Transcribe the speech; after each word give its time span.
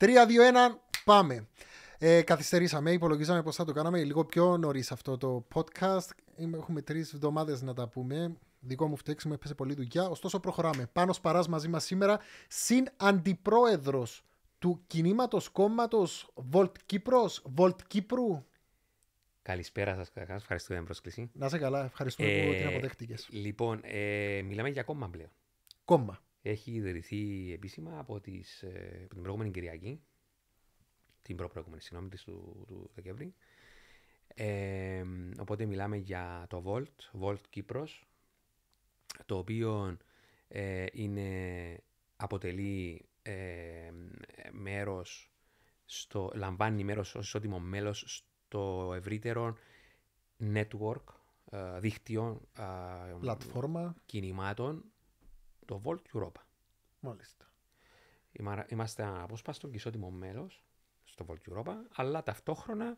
3-2-1, 0.00 0.06
πάμε. 1.04 1.48
Ε, 1.98 2.22
καθυστερήσαμε, 2.22 2.92
υπολογίζαμε 2.92 3.42
πως 3.42 3.56
θα 3.56 3.64
το 3.64 3.72
κάναμε 3.72 4.04
λίγο 4.04 4.24
πιο 4.24 4.56
νωρίς 4.56 4.92
αυτό 4.92 5.16
το 5.16 5.46
podcast. 5.54 6.08
Έχουμε 6.54 6.82
τρεις 6.82 7.12
εβδομάδες 7.12 7.62
να 7.62 7.74
τα 7.74 7.88
πούμε. 7.88 8.36
Δικό 8.60 8.86
μου 8.86 8.96
φταίξι 8.96 9.28
μου 9.28 9.34
έπεσε 9.34 9.54
πολύ 9.54 9.74
δουλειά. 9.74 10.08
Ωστόσο, 10.08 10.40
προχωράμε. 10.40 10.86
Πάνω 10.92 11.14
Παράς 11.22 11.48
μαζί 11.48 11.68
μας 11.68 11.84
σήμερα, 11.84 12.20
συν 12.48 12.86
αντιπρόεδρο 12.96 14.06
του 14.58 14.82
κινήματος 14.86 15.48
κόμματος 15.48 16.32
Volt 16.52 16.72
Κύπρος, 16.86 17.42
Volt 17.56 17.82
Κύπρου. 17.86 18.44
Καλησπέρα 19.42 19.94
σας, 19.94 20.08
καταρχάς. 20.08 20.40
Ευχαριστώ 20.40 20.72
για 20.72 20.76
την 20.76 20.84
πρόσκληση. 20.84 21.30
Να 21.32 21.48
σε 21.48 21.58
καλά, 21.58 21.84
ευχαριστούμε 21.84 22.28
ε, 22.28 22.46
που 22.46 22.54
την 22.54 22.66
αποδέχτηκες. 22.66 23.28
Λοιπόν, 23.30 23.80
ε, 23.82 24.42
μιλάμε 24.44 24.68
για 24.68 24.82
κόμμα 24.82 25.08
πλέον. 25.08 25.30
Κόμμα. 25.84 26.20
Έχει 26.42 26.72
ιδρυθεί 26.72 27.52
επίσημα 27.52 27.98
από, 27.98 28.20
τις, 28.20 28.62
ε, 28.62 29.00
από 29.04 29.14
την 29.14 29.22
προηγούμενη 29.22 29.50
Κυριακή, 29.50 30.02
την 31.22 31.36
προ-προηγούμενη 31.36 31.82
συγγνώμη 31.82 32.08
του, 32.08 32.64
του 32.66 32.90
Δεκέμβρη. 32.94 33.34
Ε, 34.34 35.04
οπότε 35.38 35.64
μιλάμε 35.64 35.96
για 35.96 36.46
το 36.48 36.62
Volt, 36.66 37.20
Volt 37.22 37.40
Κύπρος, 37.50 38.08
το 39.26 39.38
οποίο 39.38 39.96
ε, 40.48 40.86
είναι, 40.92 41.82
αποτελεί 42.16 43.08
ε, 43.22 43.90
μέρος, 44.50 45.32
στο, 45.84 46.30
λαμβάνει 46.34 46.84
μέρος 46.84 47.14
ως 47.14 47.26
ισότιμο 47.26 47.58
μέλος 47.58 48.04
στο 48.08 48.92
ευρύτερο 48.96 49.56
network, 50.54 51.04
ε, 51.50 51.78
δίκτυο 51.80 52.40
Πλατφόρμα. 53.20 53.96
κινημάτων, 54.06 54.84
το 55.70 55.80
Volt 55.84 56.18
Europa. 56.18 56.42
Μάλιστα. 57.00 57.52
Είμαστε 58.68 59.02
ένα 59.02 59.22
απόσπαστο 59.22 59.68
και 59.68 59.76
ισότιμο 59.76 60.10
μέλος 60.10 60.64
στο 61.04 61.26
Volt 61.28 61.52
Europa, 61.52 61.74
αλλά 61.94 62.22
ταυτόχρονα 62.22 62.96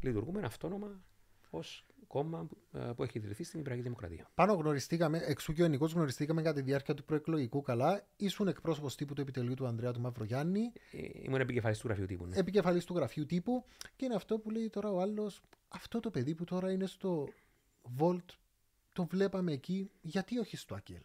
λειτουργούμε 0.00 0.40
αυτόνομα 0.44 1.04
ως 1.50 1.86
κόμμα 2.06 2.48
ε, 2.72 2.78
που 2.96 3.02
έχει 3.02 3.18
ιδρυθεί 3.18 3.44
στην 3.44 3.60
Ιππραγική 3.60 3.84
Δημοκρατία. 3.86 4.30
Πάνω 4.34 4.52
γνωριστήκαμε, 4.52 5.18
εξού 5.18 5.52
και 5.52 5.62
ο 5.62 5.66
Νικό 5.68 5.86
γνωριστήκαμε 5.86 6.42
κατά 6.42 6.54
τη 6.54 6.62
διάρκεια 6.62 6.94
του 6.94 7.04
προεκλογικού 7.04 7.62
καλά. 7.62 8.06
Ήσουν 8.16 8.48
εκπρόσωπος 8.48 8.96
τύπου 8.96 9.14
του 9.14 9.20
επιτελείου 9.20 9.54
του 9.54 9.66
Ανδρέα 9.66 9.92
του 9.92 10.00
Μαυρογιάννη. 10.00 10.72
Ε, 10.92 10.98
ήμουν 11.12 11.40
επικεφαλής 11.40 11.78
του 11.78 11.86
γραφείου 11.86 12.06
τύπου. 12.06 12.26
Ναι. 12.26 12.36
Επικεφαλής 12.36 12.84
του 12.84 12.94
γραφείου 12.94 13.26
τύπου. 13.26 13.64
Και 13.96 14.04
είναι 14.04 14.14
αυτό 14.14 14.38
που 14.38 14.50
λέει 14.50 14.70
τώρα 14.70 14.90
ο 14.90 15.00
άλλος, 15.00 15.42
αυτό 15.68 16.00
το 16.00 16.10
παιδί 16.10 16.34
που 16.34 16.44
τώρα 16.44 16.72
είναι 16.72 16.86
στο 16.86 17.28
Volt, 17.98 18.26
το 18.92 19.04
βλέπαμε 19.04 19.52
εκεί, 19.52 19.90
γιατί 20.00 20.38
όχι 20.38 20.56
στο 20.56 20.74
ΑΚΕΛ. 20.74 21.02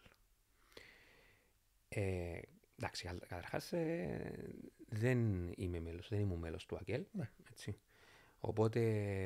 Ε, 1.92 2.40
εντάξει, 2.76 3.10
καταρχάς 3.28 3.72
ε, 3.72 4.54
δεν 4.88 5.50
είμαι 5.56 5.80
μέλος, 5.80 6.08
δεν 6.08 6.20
ήμουν 6.20 6.38
μέλος 6.38 6.66
του 6.66 6.76
ΑΚΕΛ. 6.76 7.04
Ναι. 7.12 7.30
Έτσι. 7.50 7.78
Οπότε 8.40 8.80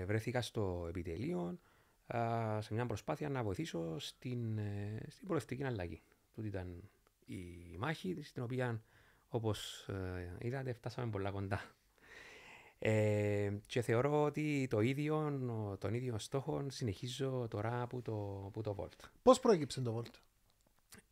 βρέθηκα 0.07 0.43
στο 0.43 0.87
επιτελείο 0.89 1.59
α, 2.07 2.61
σε 2.61 2.75
μια 2.75 2.87
προσπάθεια 2.87 3.29
να 3.29 3.43
βοηθήσω 3.43 3.99
στην, 3.99 4.59
ε, 4.59 5.03
στην 5.09 5.27
προευτική 5.27 5.65
αλλαγή. 5.65 6.03
Τούτη 6.35 6.49
ήταν 6.49 6.91
η 7.27 7.37
μάχη 7.79 8.19
στην 8.23 8.43
οποία 8.43 8.83
όπως 9.29 9.89
ε, 9.89 10.37
είδατε 10.41 10.73
φτάσαμε 10.73 11.11
πολλά 11.11 11.31
κοντά. 11.31 11.61
Ε, 12.79 13.53
και 13.67 13.83
θεωρώ 13.83 14.23
ότι 14.23 14.67
το 14.71 14.81
ίδιο, 14.81 15.39
τον 15.79 15.95
ίδιο 15.95 16.19
στόχο 16.19 16.67
συνεχίζω 16.71 17.47
τώρα 17.51 17.83
από 17.83 18.03
το, 18.03 18.45
από 18.47 18.63
το 18.63 18.77
Volt. 18.79 19.09
Πώς 19.23 19.41
προέκυψε 19.41 19.81
το 19.81 19.99
Volt? 19.99 20.15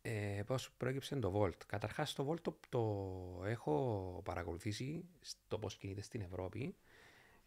Ε, 0.05 0.41
πώς 0.45 0.71
προέκυψε 0.77 1.15
το 1.15 1.41
Volt. 1.41 1.57
Καταρχάς 1.67 2.13
το 2.13 2.29
Volt 2.29 2.39
το, 2.41 2.59
το 2.69 3.43
έχω 3.45 4.21
παρακολουθήσει 4.23 5.05
στο 5.21 5.59
πώς 5.59 5.77
κινείται 5.77 6.01
στην 6.01 6.21
Ευρώπη 6.21 6.75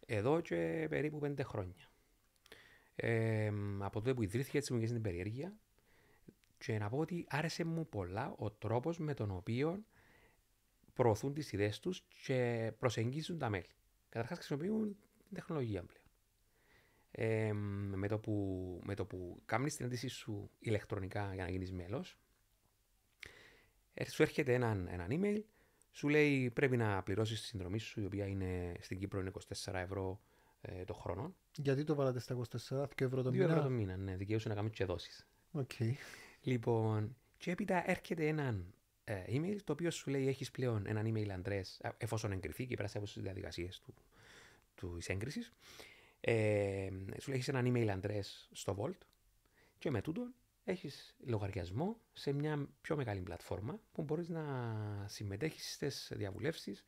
εδώ 0.06 0.40
και 0.40 0.86
περίπου 0.90 1.18
πέντε 1.18 1.42
χρόνια. 1.42 1.90
Ε, 2.96 3.52
από 3.78 3.98
τότε 3.98 4.14
που 4.14 4.22
ιδρύθηκε 4.22 4.58
έτσι 4.58 4.72
μου 4.72 4.80
και 4.80 4.86
στην 4.86 5.02
περιέργεια 5.02 5.56
και 6.58 6.78
να 6.78 6.88
πω 6.88 6.98
ότι 6.98 7.26
άρεσε 7.28 7.64
μου 7.64 7.88
πολλά 7.88 8.34
ο 8.38 8.50
τρόπος 8.50 8.98
με 8.98 9.14
τον 9.14 9.30
οποίο 9.30 9.84
προωθούν 10.94 11.32
τις 11.32 11.52
ιδέες 11.52 11.80
τους 11.80 12.06
και 12.24 12.72
προσεγγίζουν 12.78 13.38
τα 13.38 13.48
μέλη. 13.48 13.70
Καταρχάς 14.08 14.38
χρησιμοποιούν 14.38 14.96
την 15.18 15.34
τεχνολογία 15.34 15.84
πλέον. 15.84 16.04
Ε, 17.10 17.52
με, 17.96 18.08
το 18.08 18.18
που, 18.18 18.80
με 18.84 18.94
το 18.94 19.04
που 19.04 19.42
κάνεις 19.44 19.76
την 19.76 19.84
αντίση 19.84 20.08
σου 20.08 20.50
ηλεκτρονικά 20.58 21.34
για 21.34 21.44
να 21.44 21.50
γίνεις 21.50 21.72
μέλος, 21.72 22.18
ε, 22.18 22.25
σου 24.04 24.22
έρχεται 24.22 24.54
έναν, 24.54 24.88
έναν 24.90 25.08
email 25.10 25.42
σου 25.96 26.08
λέει 26.08 26.50
πρέπει 26.50 26.76
να 26.76 27.02
πληρώσεις 27.02 27.40
τη 27.40 27.46
συνδρομή 27.46 27.78
σου, 27.78 28.00
η 28.00 28.04
οποία 28.04 28.26
είναι 28.26 28.74
στην 28.80 28.98
Κύπρο 28.98 29.20
είναι 29.20 29.30
24 29.64 29.74
ευρώ 29.74 30.20
ε, 30.60 30.84
το 30.84 30.94
χρόνο. 30.94 31.34
Γιατί 31.56 31.84
το 31.84 31.94
βάλατε 31.94 32.20
στα 32.20 32.36
24, 32.68 32.82
2 32.82 32.86
ευρώ 32.96 33.22
το 33.22 33.30
μήνα. 33.30 33.46
2 33.46 33.48
ευρώ 33.48 33.62
το 33.62 33.70
μήνα, 33.70 33.96
ναι, 33.96 34.16
δικαίωσε 34.16 34.48
να 34.48 34.54
κάνουμε 34.54 34.72
και 34.74 34.84
δόσεις. 34.84 35.26
Okay. 35.52 35.92
Λοιπόν, 36.40 37.16
και 37.36 37.50
έπειτα 37.50 37.90
έρχεται 37.90 38.26
ένα 38.26 38.64
ε, 39.04 39.22
email 39.28 39.56
το 39.64 39.72
οποίο 39.72 39.90
σου 39.90 40.10
λέει 40.10 40.28
έχεις 40.28 40.50
πλέον 40.50 40.86
έναν 40.86 41.12
email 41.14 41.40
address 41.40 41.90
εφόσον 41.98 42.32
εγκριθεί 42.32 42.66
και 42.66 42.76
πέρασε 42.76 42.96
από 42.98 43.06
τις 43.06 43.22
διαδικασίες 43.22 43.80
του, 43.80 43.94
του 44.74 44.98
έγκρισης. 45.06 45.52
Ε, 46.20 46.88
σου 47.20 47.28
λέει 47.28 47.38
έχεις 47.38 47.48
έναν 47.48 47.72
email 47.74 48.00
address 48.00 48.46
στο 48.52 48.76
Volt 48.78 49.06
και 49.78 49.90
με 49.90 50.00
τούτο 50.00 50.32
έχεις 50.68 51.16
λογαριασμό 51.18 51.96
σε 52.12 52.32
μια 52.32 52.68
πιο 52.80 52.96
μεγάλη 52.96 53.20
πλατφόρμα 53.20 53.80
που 53.92 54.02
μπορείς 54.02 54.28
να 54.28 54.44
συμμετέχεις 55.06 55.72
στις 55.72 56.12
διαβουλεύσεις 56.14 56.84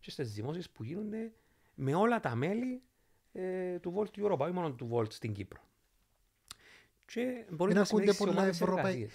και 0.00 0.10
στις 0.10 0.32
δημόσιες 0.32 0.70
που 0.70 0.84
γίνονται 0.84 1.32
με 1.74 1.94
όλα 1.94 2.20
τα 2.20 2.34
μέλη 2.34 2.82
ε, 3.32 3.78
του 3.78 3.94
Volt 3.96 4.20
Europa, 4.20 4.38
όχι 4.38 4.52
μόνο 4.52 4.72
του 4.72 4.90
Volt 4.92 5.12
στην 5.12 5.32
Κύπρο. 5.32 5.60
Και 7.06 7.44
μπορείς 7.50 7.74
να 7.74 7.80
ακούνται 7.80 8.12
πολλά, 8.12 8.46
ευρωπαϊ... 8.46 9.08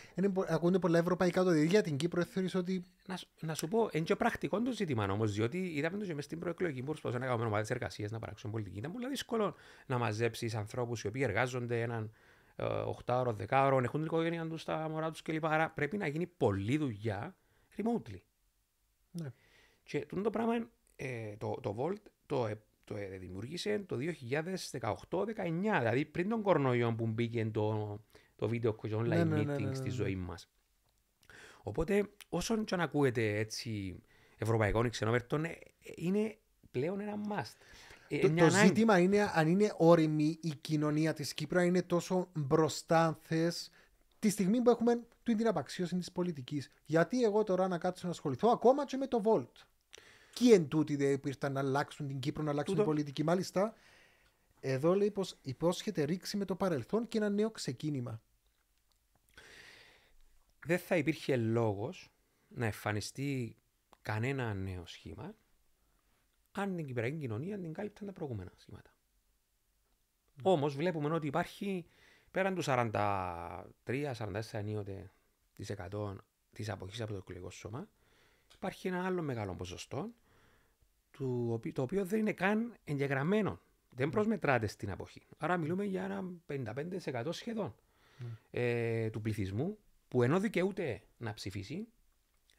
ακούνται 0.47 0.79
πολλά 0.79 0.97
ευρωπαϊκά 0.97 1.43
το 1.43 1.53
για 1.53 1.81
την 1.81 1.97
Κύπρο, 1.97 2.23
θεωρείς 2.23 2.55
ότι... 2.55 2.83
Να, 3.07 3.19
να 3.39 3.53
σου 3.53 3.67
πω, 3.67 3.89
είναι 3.91 4.03
και 4.05 4.15
πρακτικό 4.15 4.61
το 4.61 4.71
ζήτημα 4.71 5.05
όμως, 5.05 5.33
διότι 5.33 5.57
είδαμε 5.57 5.97
το 5.97 6.05
και 6.05 6.13
μες 6.13 6.25
στην 6.25 6.39
προεκλογή 6.39 6.79
που 6.79 6.85
προσπαθούν 6.85 7.19
να 7.19 7.25
κάνουμε 7.25 7.45
ομάδες 7.45 7.69
εργασίες, 7.69 8.11
να 8.11 8.19
παράξουν 8.19 8.51
πολιτική. 8.51 8.77
Είναι 8.77 8.89
πολύ 8.89 9.07
δύσκολο 9.07 9.55
να 9.85 9.97
μαζέψεις 9.97 10.55
ανθρώπους 10.55 11.03
οι 11.03 11.07
οποίοι 11.07 11.21
εργάζονται 11.25 11.81
έναν 11.81 12.11
8 13.05 13.25
10 13.27 13.35
10 13.49 13.83
έχουν 13.83 13.89
την 13.91 14.03
οικογένεια 14.03 14.47
τους, 14.47 14.63
τα 14.63 14.89
μωρά 14.89 15.11
τους 15.11 15.21
κλπ. 15.21 15.45
Άρα 15.45 15.69
πρέπει 15.69 15.97
να 15.97 16.07
γίνει 16.07 16.27
πολλή 16.27 16.77
δουλειά 16.77 17.35
remotely. 17.77 18.19
Ναι. 19.11 19.33
Και 19.83 20.05
το 20.23 20.29
πράγμα, 20.29 20.69
ε, 20.95 21.35
το, 21.37 21.59
το 21.61 21.75
Volt 21.79 22.01
το, 22.25 22.47
ε, 22.47 22.61
το 22.83 22.95
ε, 22.95 23.17
δημιούργησε 23.17 23.79
το 23.79 23.97
2018-19, 23.99 25.25
δηλαδή 25.79 26.05
πριν 26.05 26.29
τον 26.29 26.41
κορονοϊό 26.41 26.95
που 26.95 27.07
μπήκε 27.07 27.45
το, 27.45 27.99
το 28.35 28.47
βίντεο 28.47 28.73
και 28.73 28.95
online 28.95 29.07
ναι, 29.07 29.23
ναι, 29.23 29.43
ναι, 29.43 29.55
meeting 29.55 29.75
στη 29.75 29.89
ζωή 29.89 30.15
μας. 30.15 30.49
Οπότε, 31.63 32.09
όσον 32.29 32.65
και 32.65 32.73
αν 32.73 32.81
ακούετε 32.81 33.37
έτσι 33.37 34.03
ευρωπαϊκό 34.37 34.85
ή 34.85 34.89
ξενόβερτο, 34.89 35.41
είναι 35.95 36.37
πλέον 36.71 36.99
ένα 36.99 37.15
must. 37.29 37.55
Ε, 38.13 38.19
το, 38.19 38.33
το 38.33 38.49
ζήτημα 38.49 38.99
είναι 38.99 39.31
αν 39.33 39.47
είναι 39.47 39.73
όρημη 39.77 40.37
η 40.41 40.55
κοινωνία 40.61 41.13
της 41.13 41.33
Κύπρου, 41.33 41.59
αν 41.59 41.65
είναι 41.65 41.81
τόσο 41.81 42.29
μπροστά 42.33 43.19
θες, 43.21 43.71
τη 44.19 44.29
στιγμή 44.29 44.61
που 44.61 44.69
έχουμε 44.69 45.01
την 45.23 45.47
απαξίωση 45.47 45.95
της 45.95 46.11
πολιτικής. 46.11 46.71
Γιατί 46.85 47.23
εγώ 47.23 47.43
τώρα 47.43 47.67
να 47.67 47.77
κάτσω 47.77 48.05
να 48.05 48.11
ασχοληθώ 48.11 48.49
ακόμα 48.49 48.85
και 48.85 48.97
με 48.97 49.07
το 49.07 49.21
Volt. 49.25 49.65
Και 50.33 50.53
εν 50.53 50.67
τούτη 50.67 50.95
δεν 50.95 51.19
ήρθαν 51.25 51.51
να 51.51 51.59
αλλάξουν 51.59 52.07
την 52.07 52.19
Κύπρο, 52.19 52.43
να 52.43 52.51
αλλάξουν 52.51 52.75
την 52.75 52.85
πολιτική. 52.85 53.23
Μάλιστα, 53.23 53.73
εδώ 54.59 54.93
λέει 54.93 55.11
πως 55.11 55.37
υπόσχεται 55.41 56.03
ρήξη 56.03 56.37
με 56.37 56.45
το 56.45 56.55
παρελθόν 56.55 57.07
και 57.07 57.17
ένα 57.17 57.29
νέο 57.29 57.51
ξεκίνημα. 57.51 58.21
Δεν 60.65 60.79
θα 60.79 60.97
υπήρχε 60.97 61.35
λόγος 61.35 62.11
να 62.47 62.65
εμφανιστεί 62.65 63.55
κανένα 64.01 64.53
νέο 64.53 64.85
σχήμα 64.85 65.35
αν 66.51 66.75
την 66.75 66.85
Κυπριακή 66.85 67.17
κοινωνία 67.17 67.59
την 67.59 67.73
κάλυπταν 67.73 68.07
τα 68.07 68.13
προηγούμενα 68.13 68.51
σχήματα. 68.55 68.89
Mm. 70.37 70.41
Όμως 70.41 70.75
βλέπουμε 70.75 71.13
ότι 71.13 71.27
υπάρχει 71.27 71.85
πέραν 72.31 72.55
του 72.55 72.63
43-44 72.65 73.61
ενίοτε 74.51 75.11
της 75.53 75.73
100 75.91 76.15
της 76.51 76.69
αποχής 76.69 77.01
από 77.01 77.11
το 77.11 77.17
εκλογικό 77.17 77.49
σώμα, 77.49 77.87
υπάρχει 78.55 78.87
ένα 78.87 79.05
άλλο 79.05 79.21
μεγάλο 79.21 79.55
ποσοστό 79.55 80.11
το 81.73 81.81
οποίο 81.81 82.05
δεν 82.05 82.19
είναι 82.19 82.33
καν 82.33 82.73
εγγεγραμμένο. 82.83 83.59
Δεν 83.89 84.09
προσμετράται 84.09 84.67
στην 84.67 84.91
αποχή. 84.91 85.21
Άρα 85.37 85.57
μιλούμε 85.57 85.83
για 85.83 86.03
ένα 86.03 86.23
55% 86.47 87.27
σχεδόν 87.29 87.75
mm. 88.19 88.25
ε, 88.51 89.09
του 89.09 89.21
πληθυσμού 89.21 89.77
που 90.07 90.23
ενώ 90.23 90.39
δικαιούται 90.39 91.01
να 91.17 91.33
ψηφίσει, 91.33 91.87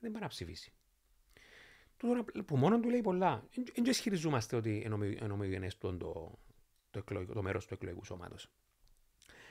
δεν 0.00 0.10
πάει 0.10 0.22
να 0.22 0.28
ψηφίσει 0.28 0.72
που 2.46 2.56
μόνο 2.56 2.80
του 2.80 2.88
λέει 2.88 3.00
πολλά. 3.00 3.48
Δεν 3.74 3.84
ισχυριζόμαστε 3.84 4.56
ότι 4.56 4.86
είναι 4.86 5.32
ομογενές 5.32 5.78
το, 5.78 5.96
το, 5.96 6.38
το, 6.90 7.02
το 7.26 7.42
μέρος 7.42 7.66
του 7.66 7.74
εκλογικού 7.74 8.04
σώματος. 8.04 8.50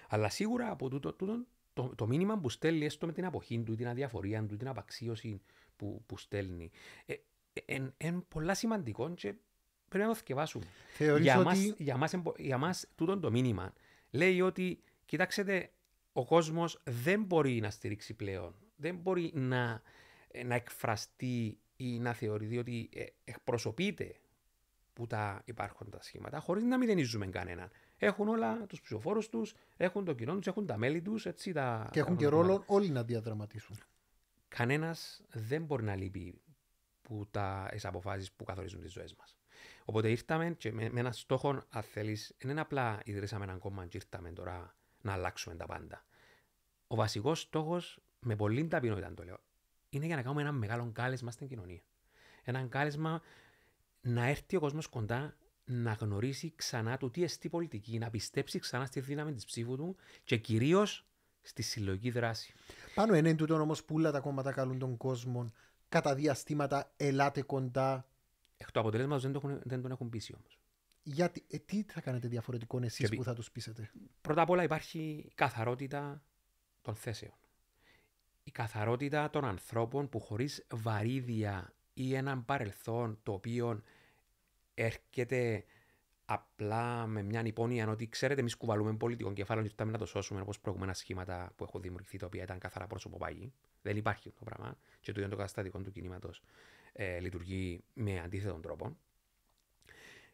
Αλλά 0.07 0.30
σίγουρα 0.30 0.71
από 0.71 0.89
τούτο, 0.89 1.13
τούτο 1.13 1.45
το, 1.74 1.95
το 1.95 2.07
μήνυμα 2.07 2.39
που 2.39 2.50
στέλνει 2.50 2.86
έστω 2.86 3.06
με 3.06 3.13
την 3.13 3.25
αποχή 3.25 3.63
του, 3.63 3.75
την 3.75 3.88
αδιαφορία 3.88 4.45
του, 4.45 4.57
την 4.57 4.68
απαξίωση 4.68 5.42
που, 5.75 6.03
που 6.06 6.18
στέλνει, 6.18 6.71
ε, 7.06 7.15
είναι 7.98 8.24
πολλά 8.27 8.53
σημαντικό 8.53 9.13
και 9.13 9.33
πρέπει 9.88 10.03
να 10.03 10.09
το 10.09 10.15
θυκευάσουμε. 10.15 10.65
Θεωρείς 10.94 11.24
Για 11.24 11.38
ότι... 11.38 11.45
μας, 11.45 11.74
για, 11.77 11.98
μας, 11.98 12.13
εμπο- 12.13 12.33
για 12.38 12.57
μας 12.57 12.88
τούτο 12.95 13.19
το 13.19 13.31
μήνυμα 13.31 13.74
λέει 14.09 14.42
ότι 14.42 14.83
κοιτάξτε 15.06 15.71
ο 16.12 16.25
κόσμος 16.25 16.81
δεν 16.83 17.24
μπορεί 17.24 17.59
να 17.59 17.69
στηρίξει 17.69 18.13
πλέον. 18.13 18.56
Δεν 18.75 18.95
μπορεί 18.95 19.31
να, 19.33 19.81
να 20.45 20.56
εκφραστεί 20.56 21.59
ή 21.81 22.00
να 22.00 22.13
θεωρηθεί 22.13 22.57
ότι 22.57 22.89
ε, 22.94 23.06
εκπροσωπείται 23.24 24.16
που 24.94 25.07
τα 25.07 25.42
υπάρχοντα 25.45 26.01
σχήματα 26.01 26.39
χωρίς 26.39 26.63
να 26.63 26.78
μηδενίζουμε 26.78 27.28
κανέναν. 27.28 27.72
Έχουν 27.98 28.28
όλα 28.28 28.66
τους 28.66 28.81
ψηφοφόρους 28.81 29.30
τους, 29.30 29.54
έχουν 29.78 30.06
το 30.06 30.13
κοινό 30.13 30.36
τους, 30.36 30.48
έχουν 30.48 30.66
τα 30.66 30.78
μέλη 30.78 31.01
τους, 31.01 31.25
έτσι 31.25 31.51
τα... 31.51 31.89
Και 31.92 32.00
έχουν 32.00 32.13
τα 32.13 32.19
και 32.19 32.25
γνωρίζουμε. 32.25 32.54
ρόλο 32.54 32.63
όλοι 32.68 32.89
να 32.89 33.04
διαδραματίσουν. 33.04 33.78
Κανένας 34.48 35.22
δεν 35.30 35.63
μπορεί 35.63 35.83
να 35.83 35.95
λείπει 35.95 36.42
που 37.01 37.28
τα 37.31 37.68
τις 37.72 37.86
αποφάσεις 37.86 38.31
που 38.31 38.44
καθορίζουν 38.44 38.81
τις 38.81 38.92
ζωές 38.92 39.16
μας. 39.16 39.36
Οπότε 39.86 40.10
ήρθαμε 40.10 40.56
και 40.57 40.72
με, 40.72 40.89
με 40.89 41.00
έναν 41.00 41.13
στόχο, 41.13 41.62
αν 41.69 41.84
θέλεις, 41.84 42.36
δεν 42.38 42.51
είναι 42.51 42.62
απλά 42.62 43.00
ιδρύσαμε 43.06 43.44
έναν 43.44 43.60
κόμμα 43.60 43.86
και 43.86 43.98
ήρθαμε 43.98 44.31
τώρα 44.31 44.75
να 45.01 45.13
αλλάξουμε 45.13 45.56
τα 45.56 45.66
πάντα. 45.66 46.06
Ο 46.88 46.95
βασικός 46.95 47.39
στόχος, 47.42 48.00
με 48.19 48.36
πολύ 48.36 48.68
ταπεινότητα 48.68 49.13
το 49.13 49.24
λέω, 49.24 49.39
είναι 49.92 50.06
για 50.06 50.16
να 50.16 50.22
κάνουμε 50.22 50.42
ένα 50.42 50.52
μεγάλο 50.52 50.90
κάλεσμα 50.94 51.32
στην 51.32 51.48
κοινωνία. 51.48 51.82
Ένα 52.44 52.66
κάλεσμα 52.68 53.22
να 54.02 54.28
έρθει 54.28 54.56
ο 54.56 54.60
κόσμος 54.60 54.88
κοντά 54.88 55.36
να 55.66 55.94
γνωρίσει 55.94 56.54
ξανά 56.56 56.98
το 56.98 57.10
τι 57.10 57.24
εστί 57.24 57.50
πολιτική, 57.50 57.98
να 57.98 58.10
πιστέψει 58.10 58.60
ξανά 58.60 58.86
στη 58.86 59.00
δύναμη 59.00 59.34
της 59.34 59.46
ψήφου 59.46 59.76
του 59.76 59.96
και 60.24 60.38
κυρίως 60.38 61.06
στη 61.42 61.62
συλλογική 61.62 62.12
δράση. 62.12 62.54
Πάνω 62.96 63.16
είναι 63.16 63.36
τούτο 63.36 63.56
όμως 63.62 63.84
που 63.84 63.96
όλα 63.96 64.12
τα 64.12 64.20
κόμματα 64.20 64.52
καλούν 64.52 64.80
τον 64.80 64.98
κόσμο 64.98 65.52
κατά 65.90 66.16
διαστήματα 66.16 66.94
ελάτε 66.98 67.42
κοντά. 67.42 68.08
Εκ 68.58 68.72
του 68.72 68.80
αποτελέσματος 68.80 69.24
δεν, 69.24 69.32
το 69.32 69.42
έχουν, 69.44 69.62
δεν 69.64 69.82
τον 69.82 69.92
έχουν 69.92 70.10
πείσει 70.10 70.34
όμως. 70.38 70.60
Γιατί, 71.04 71.46
ε, 71.50 71.58
τι 71.58 71.84
θα 71.84 72.02
κάνετε 72.02 72.28
διαφορετικό 72.28 72.80
εσείς 72.82 72.98
Και 72.98 73.08
πι- 73.08 73.18
που 73.18 73.24
θα 73.24 73.34
τους 73.34 73.52
πείσετε; 73.52 73.92
Πρώτα 74.22 74.42
απ' 74.42 74.50
όλα 74.50 74.64
υπάρχει 74.64 75.00
η 75.00 75.32
καθαρότητα 75.36 76.24
των 76.82 76.96
θέσεων. 76.96 77.34
Η 78.44 78.52
καθαρότητα 78.52 79.30
των 79.30 79.46
ανθρώπων 79.46 80.10
που 80.10 80.20
χωρίς 80.20 80.66
βαρύδια 80.74 81.74
ή 81.94 82.16
έναν 82.16 82.46
παρελθόν 82.46 83.20
το 83.24 83.34
οποίο 83.34 83.82
έρχεται 84.74 85.66
απλά 86.26 87.08
με 87.08 87.22
μια 87.22 87.42
υπόνοια 87.46 87.90
ότι 87.90 88.10
ξέρετε, 88.10 88.40
εμείς 88.40 88.56
κουβαλούμε 88.56 88.96
πολιτικό 88.96 89.34
κεφάλαιο 89.34 89.64
και 89.66 89.72
ήρθαμε 89.72 89.92
να 89.92 89.98
το 89.98 90.06
σώσουμε 90.06 90.42
όπως 90.42 90.60
προηγούμενα 90.60 90.94
σχήματα 90.94 91.54
που 91.56 91.64
έχουν 91.64 91.82
δημιουργηθεί, 91.82 92.18
τα 92.18 92.26
οποία 92.26 92.44
ήταν 92.44 92.60
καθαρά 92.60 92.88
πρόσωπο 92.88 93.18
πάγι. 93.18 93.54
Δεν 93.82 93.98
υπάρχει 93.98 94.28
αυτό 94.28 94.44
το 94.44 94.52
πράγμα. 94.52 94.78
Και 95.00 95.12
το 95.12 95.20
ίδιο 95.20 95.32
το 95.32 95.38
καταστατικό 95.38 95.80
του 95.80 95.92
κινήματος 95.92 96.42
ε, 96.94 97.20
λειτουργεί 97.20 97.84
με 97.94 98.20
αντίθετο 98.20 98.54
τρόπο. 98.54 98.98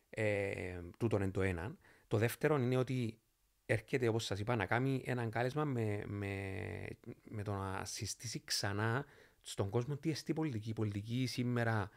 Ε, 0.10 0.82
τούτον 0.98 1.22
είναι 1.22 1.32
το 1.32 1.42
ένα. 1.42 1.76
Το 2.08 2.18
δεύτερο 2.18 2.58
είναι 2.58 2.78
ότι 2.78 3.20
έρχεται, 3.68 4.08
όπως 4.08 4.26
σας 4.26 4.40
είπα, 4.40 4.56
να 4.56 4.66
κάνει 4.66 5.02
έναν 5.06 5.30
κάλεσμα 5.30 5.66
με, 5.66 6.04
με, 6.08 6.88
με 7.30 7.44
το 7.44 7.54
να 7.54 7.86
συστήσει 7.86 8.42
ξανά 8.44 9.06
στον 9.42 9.70
κόσμο 9.70 9.98
τι 9.98 10.10
εστί 10.10 10.34
πολιτική. 10.34 10.70
Η 10.70 10.74
πολιτική 10.74 11.26
σήμερα 11.26 11.90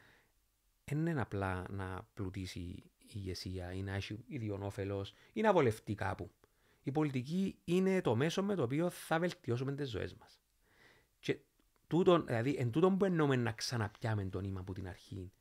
δεν 0.84 1.06
είναι 1.06 1.20
απλά 1.20 1.66
να 1.70 2.08
πλουτίσει 2.14 2.60
η 2.60 2.92
ηγεσία 3.12 3.72
ή 3.72 3.82
να 3.82 3.94
έχει 3.94 4.24
ιδιόν 4.26 4.62
όφελος 4.62 5.14
ή 5.32 5.40
να 5.40 5.52
βολευτεί 5.52 5.94
κάπου. 5.94 6.30
Η 6.82 6.90
πολιτική 6.90 7.58
είναι 7.64 8.00
το 8.00 8.16
μέσο 8.16 8.42
με 8.42 8.54
το 8.54 8.62
οποίο 8.62 8.90
θα 8.90 9.18
βελτιώσουμε 9.18 9.74
τις 9.74 9.90
ζωές 9.90 10.14
μας. 10.14 10.40
Και 11.18 11.38
τούτον, 11.86 12.26
δηλαδή, 12.26 12.56
εν 12.58 12.70
τούτον 12.70 12.98
που 12.98 13.04
εννοούμε 13.04 13.36
να 13.36 13.52
ξαναπιάμε 13.52 14.24
το 14.24 14.40
νήμα 14.40 14.60
από 14.60 14.72
την 14.72 14.88
αρχή 14.88 15.32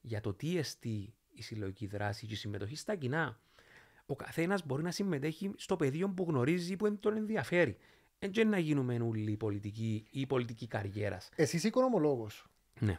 για 0.00 0.20
το 0.20 0.34
τι 0.34 0.58
εστί 0.58 1.14
η 1.30 1.42
συλλογική 1.42 1.86
δράση 1.86 2.26
και 2.26 2.32
η 2.32 2.36
συμμετοχή 2.36 2.76
στα 2.76 2.94
κοινά. 2.96 3.40
Ο 4.06 4.16
καθένας 4.16 4.66
μπορεί 4.66 4.82
να 4.82 4.90
συμμετέχει 4.90 5.52
στο 5.56 5.76
πεδίο 5.76 6.08
που 6.08 6.24
γνωρίζει 6.28 6.76
που 6.76 6.98
τον 6.98 7.16
ενδιαφέρει. 7.16 7.76
Δεν 8.18 8.48
να 8.48 8.58
γίνουμε 8.58 8.98
όλοι 9.00 9.36
πολιτικοί 9.36 10.06
ή 10.10 10.26
πολιτική 10.26 10.66
καριέρας. 10.66 11.28
Εσύ 11.36 11.56
είσαι 11.56 11.66
οικονομολόγος. 11.66 12.46
Ναι. 12.80 12.98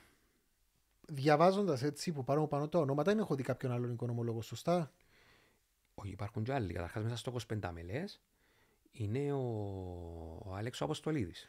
Διαβάζοντας 1.08 1.84
έτσι 1.84 2.12
που 2.12 2.24
πάνω 2.24 2.48
πάνω 2.48 2.68
τα 2.68 2.80
ονόματα, 2.80 3.12
δεν 3.12 3.20
έχω 3.20 3.36
δει 3.36 3.44
κάποιον 3.44 3.72
άλλον 3.72 3.92
οικονομολόγο, 3.92 4.42
σωστά; 4.42 4.92
Όχι, 5.96 6.12
υπάρχουν 6.12 6.44
και 6.44 6.54
άλλοι. 6.54 6.74
Καταρχάς, 6.74 7.04
μέσα 7.04 7.18
στο 7.18 7.34
25 7.62 7.70
μελέ 7.74 8.04
είναι 8.92 9.34
ο, 9.34 9.42
ο 10.46 10.54
Άλεξο 10.56 10.84
Αποστολίδης. 10.84 11.46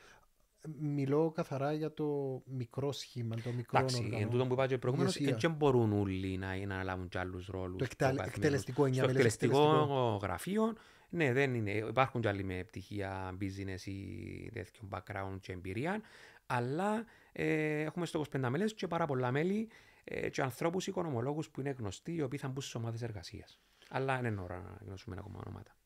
Μιλώ 0.78 1.30
καθαρά 1.34 1.72
για 1.72 1.94
το 1.94 2.42
μικρό 2.46 2.92
σχήμα, 2.92 3.36
το 3.36 3.50
μικρό 3.52 3.78
Εντάξει, 3.78 3.96
όργανο. 4.04 4.22
εν 4.22 4.30
τούτο 4.30 4.46
που 4.46 4.52
είπα 4.52 4.66
και 4.66 4.78
προηγουμένω, 4.78 5.10
Ηγεσία. 5.14 5.36
δεν 5.40 5.50
μπορούν 5.52 5.92
όλοι 5.92 6.36
να, 6.38 6.46
να 6.56 6.74
αναλάβουν 6.74 7.08
κι 7.08 7.18
άλλους 7.18 7.46
ρόλους. 7.46 7.76
Το 7.78 7.84
εκτελ- 7.84 8.20
εκτελεστικό, 8.26 8.84
εννιά 8.84 9.02
Στο 9.02 9.12
μέλες 9.12 9.32
εκτελεστικό 9.34 9.68
εκτελεστικό. 9.70 10.18
γραφείο, 10.22 10.72
ναι, 11.08 11.32
δεν 11.32 11.54
είναι. 11.54 11.70
Υπάρχουν 11.70 12.20
κι 12.20 12.28
άλλοι 12.28 12.44
με 12.44 12.64
πτυχία 12.64 13.36
business 13.40 13.80
ή 13.86 14.50
τέτοιο 14.52 14.88
background 14.90 15.36
και 15.40 15.52
εμπειρία, 15.52 16.00
αλλά 16.46 17.04
ε, 17.32 17.80
έχουμε 17.80 18.06
στο 18.06 18.24
25 18.32 18.48
μέλες 18.50 18.74
και 18.74 18.86
πάρα 18.86 19.06
πολλά 19.06 19.30
μέλη 19.30 19.68
ε, 20.04 20.28
και 20.30 20.42
ανθρώπους 20.42 20.86
οικονομολόγους 20.86 21.50
που 21.50 21.60
είναι 21.60 21.70
γνωστοί, 21.78 22.12
οι 22.14 22.22
οποίοι 22.22 22.38
θα 22.38 22.48
μπουν 22.48 22.60
στις 22.62 22.74
ομάδες 22.74 23.02
εργασίας. 23.02 23.58
Αλλά 23.90 24.20
δεν 24.20 24.32
είναι 24.32 24.40
ώρα 24.42 24.60
να 24.60 24.76
γνωρίσουμε 24.82 25.16
ακόμα 25.18 25.40
ονόματα. 25.46 25.76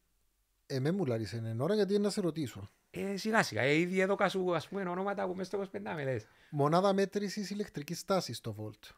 Εμέ 0.73 0.91
μου 0.91 1.07
λάρεις 1.07 1.33
είναι 1.33 1.57
ώρα 1.63 1.75
γιατί 1.75 1.95
είναι 1.95 2.03
να 2.03 2.11
σε 2.11 2.21
ρωτήσω; 2.21 2.71
Ε, 2.91 3.17
σιγά 3.17 3.43
σιγά, 3.43 3.63
ε, 3.63 3.75
ήδη 3.75 4.01
έδωκα 4.01 4.29
σου 4.29 4.55
ας 4.55 4.69
πούμε 4.69 4.83
ονόματα 4.83 5.27
που 5.27 5.35
μέσα 5.35 5.45
στο 5.45 5.79
25 5.79 5.81
μέλες. 5.95 6.27
Μονάδα 6.51 6.93
μέτρησης 6.93 7.51
ηλεκτρικής 7.51 8.05
τάσης 8.05 8.37
στο 8.37 8.55
Volt. 8.59 8.89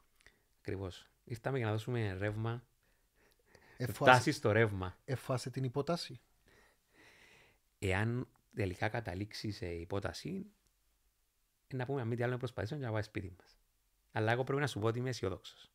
Ακριβώς. 0.61 1.11
Ήρθαμε 1.25 1.57
για 1.59 1.67
να 1.67 1.73
δώσουμε 1.73 2.17
ρεύμα, 2.19 2.63
Εφάσε, 3.77 4.05
τάση 4.05 4.33
στο 4.33 4.53
ρεύμα. 4.53 4.97
εφάσε 5.05 5.51
την 5.51 5.65
υπόταση. 5.65 6.21
εάν 7.79 8.29
τελικά 8.55 8.89
καταλήξεις 8.89 9.57
σε 9.57 9.67
υπόταση, 9.67 10.47
ε, 11.69 11.77
να 11.77 11.85
πούμε 11.87 12.01
αν 12.01 12.09
μη 12.09 12.17
τι 12.17 12.23
άλλο 12.23 12.33
να 12.33 12.39
προσπαθήσουμε 12.39 12.81
και 12.81 12.87
να 12.87 12.93
πάει 12.93 13.03
σπίτι 13.03 13.35
μας. 13.39 13.57
Αλλά 14.13 14.33
εγώ 14.33 14.45
πρέπει 14.45 14.61
να 14.61 14.67
σου 14.67 14.81
πω 14.81 14.87
ότι 14.87 14.99
είμαι 14.99 15.09
αισιόδοξος. 15.09 15.71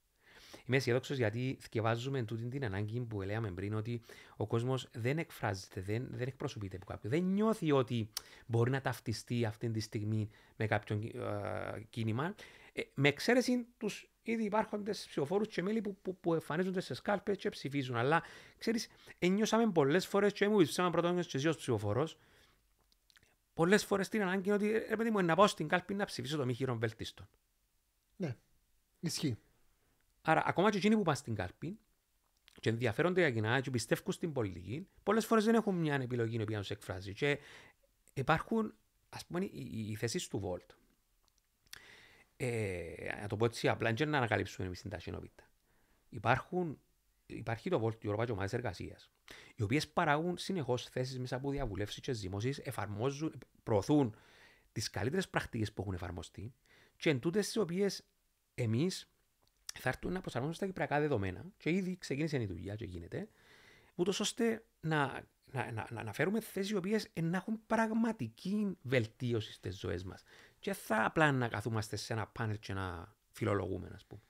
Είμαι 0.67 0.77
αισιόδοξο 0.77 1.13
γιατί 1.13 1.57
θυκευάζουμε 1.61 2.23
τούτη 2.23 2.43
την 2.43 2.65
ανάγκη 2.65 2.99
που 2.99 3.21
λέγαμε 3.21 3.51
πριν 3.51 3.73
ότι 3.73 4.01
ο 4.37 4.47
κόσμος 4.47 4.87
δεν 4.93 5.17
εκφράζεται, 5.17 5.81
δεν, 5.81 6.07
δεν 6.11 6.27
εκπροσωπείται 6.27 6.75
από 6.75 6.85
κάποιον. 6.85 7.11
Δεν 7.11 7.23
νιώθει 7.23 7.71
ότι 7.71 8.09
μπορεί 8.45 8.71
να 8.71 8.81
ταυτιστεί 8.81 9.45
αυτή 9.45 9.69
τη 9.69 9.79
στιγμή 9.79 10.29
με 10.55 10.67
κάποιον 10.67 11.03
ε, 11.03 11.85
κίνημα. 11.89 12.35
Ε, 12.73 12.81
με 12.93 13.07
εξαίρεση 13.07 13.67
τους 13.77 14.09
ήδη 14.23 14.43
υπάρχοντες 14.43 15.05
ψηφοφόρους 15.07 15.47
και 15.47 15.61
μέλη 15.61 15.81
που, 15.81 15.97
που, 16.01 16.17
που 16.17 16.33
εμφανίζονται 16.33 16.81
σε 16.81 16.93
σκάλπες 16.93 17.38
και 17.38 17.50
ψηφίζουν. 17.50 17.95
Αλλά 17.95 18.24
ξέρεις, 18.57 18.88
ένιωσαμε 19.19 19.71
πολλές 19.71 20.07
φορές 20.07 20.33
και 20.33 20.47
μου 20.47 20.59
ήρθαμε 20.59 20.89
πρώτον 20.89 21.21
και 21.21 21.38
εσύ 21.38 21.47
ως 21.47 21.57
ψηφοφόρος. 21.57 22.17
Πολλές 23.53 23.86
φορές 23.86 24.09
την 24.09 24.21
ανάγκη 24.21 24.43
είναι 24.45 24.53
ότι 24.53 24.71
ρε 24.89 24.95
παιδί 24.95 25.09
μου, 25.09 25.21
να 25.21 25.36
πάω 25.36 25.47
στην 25.47 25.67
κάλπη 25.67 25.93
να 25.93 26.05
ψηφίσω 26.05 26.38
το 26.38 26.45
μη 26.45 26.53
χειρον 26.53 26.79
βέλτιστον. 26.79 27.27
Ναι, 28.15 28.36
ισχύει. 29.00 29.38
Άρα, 30.29 30.43
ακόμα 30.46 30.69
και 30.69 30.77
εκείνοι 30.77 30.96
που 30.96 31.01
πάνε 31.01 31.17
στην 31.17 31.36
κάλπη 31.36 31.79
και 32.60 32.69
ενδιαφέρονται 32.69 33.19
για 33.19 33.31
κοινά 33.31 33.62
και 33.62 33.69
πιστεύουν 33.69 34.13
στην 34.13 34.31
πολιτική, 34.31 34.88
πολλές 35.03 35.25
φορές 35.25 35.46
δεν 35.46 35.55
έχουν 35.55 35.75
μια 35.75 35.96
επιλογή 35.96 36.38
η 36.38 36.41
οποία 36.41 36.60
τους 36.60 36.69
εκφράζει. 36.69 37.13
Και 37.13 37.39
υπάρχουν, 38.13 38.74
ας 39.10 39.25
πούμε, 39.25 39.46
οι, 39.46 39.51
οι, 39.53 39.91
οι 39.91 39.96
θέσεις 39.96 40.27
του 40.27 40.41
Volt. 40.43 40.75
Ε, 42.38 43.19
να 43.22 43.27
το 43.27 43.36
πω 43.36 43.46
έτσι 43.46 43.67
απλά, 43.67 43.93
και 43.93 44.05
να 44.05 44.17
ανακαλύψουμε 44.17 44.67
εμείς 44.67 44.81
την 44.81 44.89
ταχυνότητα. 44.89 45.50
Υπάρχουν, 46.10 46.79
υπάρχει 47.25 47.69
το 47.69 47.86
Volt, 47.86 48.03
η 48.03 48.05
Ευρωπαϊκή 48.05 48.31
Ομάδα 48.31 48.55
Εργασίας, 48.55 49.12
οι 49.55 49.63
οποίες 49.63 49.88
παράγουν 49.88 50.38
συνεχώς 50.38 50.86
θέσεις 50.86 51.19
μέσα 51.19 51.36
από 51.36 51.51
διαβουλεύσεις 51.51 52.00
και 52.00 52.13
ζήμωση, 52.13 52.53
εφαρμόζουν, 52.63 53.38
προωθούν 53.63 54.15
τις 54.72 54.89
καλύτερες 54.89 55.29
πρακτικές 55.29 55.74
που 55.74 55.81
έχουν 55.81 55.93
εφαρμοστεί 55.93 56.53
και 56.98 57.10
εν 57.10 57.19
τούτες 57.19 57.46
τις 57.46 57.57
οποίες 57.57 58.05
εμείς 58.55 59.12
θα 59.77 59.89
έρθουν 59.89 60.12
να 60.12 60.22
προσαρμόσουμε 60.22 60.57
στα 60.57 60.65
κυπριακά 60.65 61.00
δεδομένα 61.00 61.46
και 61.57 61.69
ήδη 61.69 61.98
ξεκίνησε 61.98 62.41
η 62.41 62.46
δουλειά 62.46 62.75
και 62.75 62.86
γίνεται, 62.86 63.29
ούτως 63.96 64.19
ώστε 64.19 64.63
να, 64.79 65.24
να, 65.51 65.72
να, 65.72 65.88
να, 65.89 66.03
να 66.03 66.13
φέρουμε 66.13 66.41
θέσεις 66.41 66.72
οι 66.72 66.75
οποίες 66.75 67.10
να 67.22 67.38
έχουν 67.38 67.60
πραγματική 67.67 68.77
βελτίωση 68.81 69.53
στις 69.53 69.79
ζωές 69.79 70.03
μας. 70.03 70.24
Και 70.60 70.74
θα 70.74 71.05
απλά 71.05 71.31
να 71.31 71.48
καθούμαστε 71.48 71.96
σε 71.96 72.13
ένα 72.13 72.27
πάνελ 72.27 72.60
και 72.60 72.74
να 72.74 73.15
φιλολογούμε, 73.31 73.91
ας 73.93 74.05
πούμε. 74.05 74.22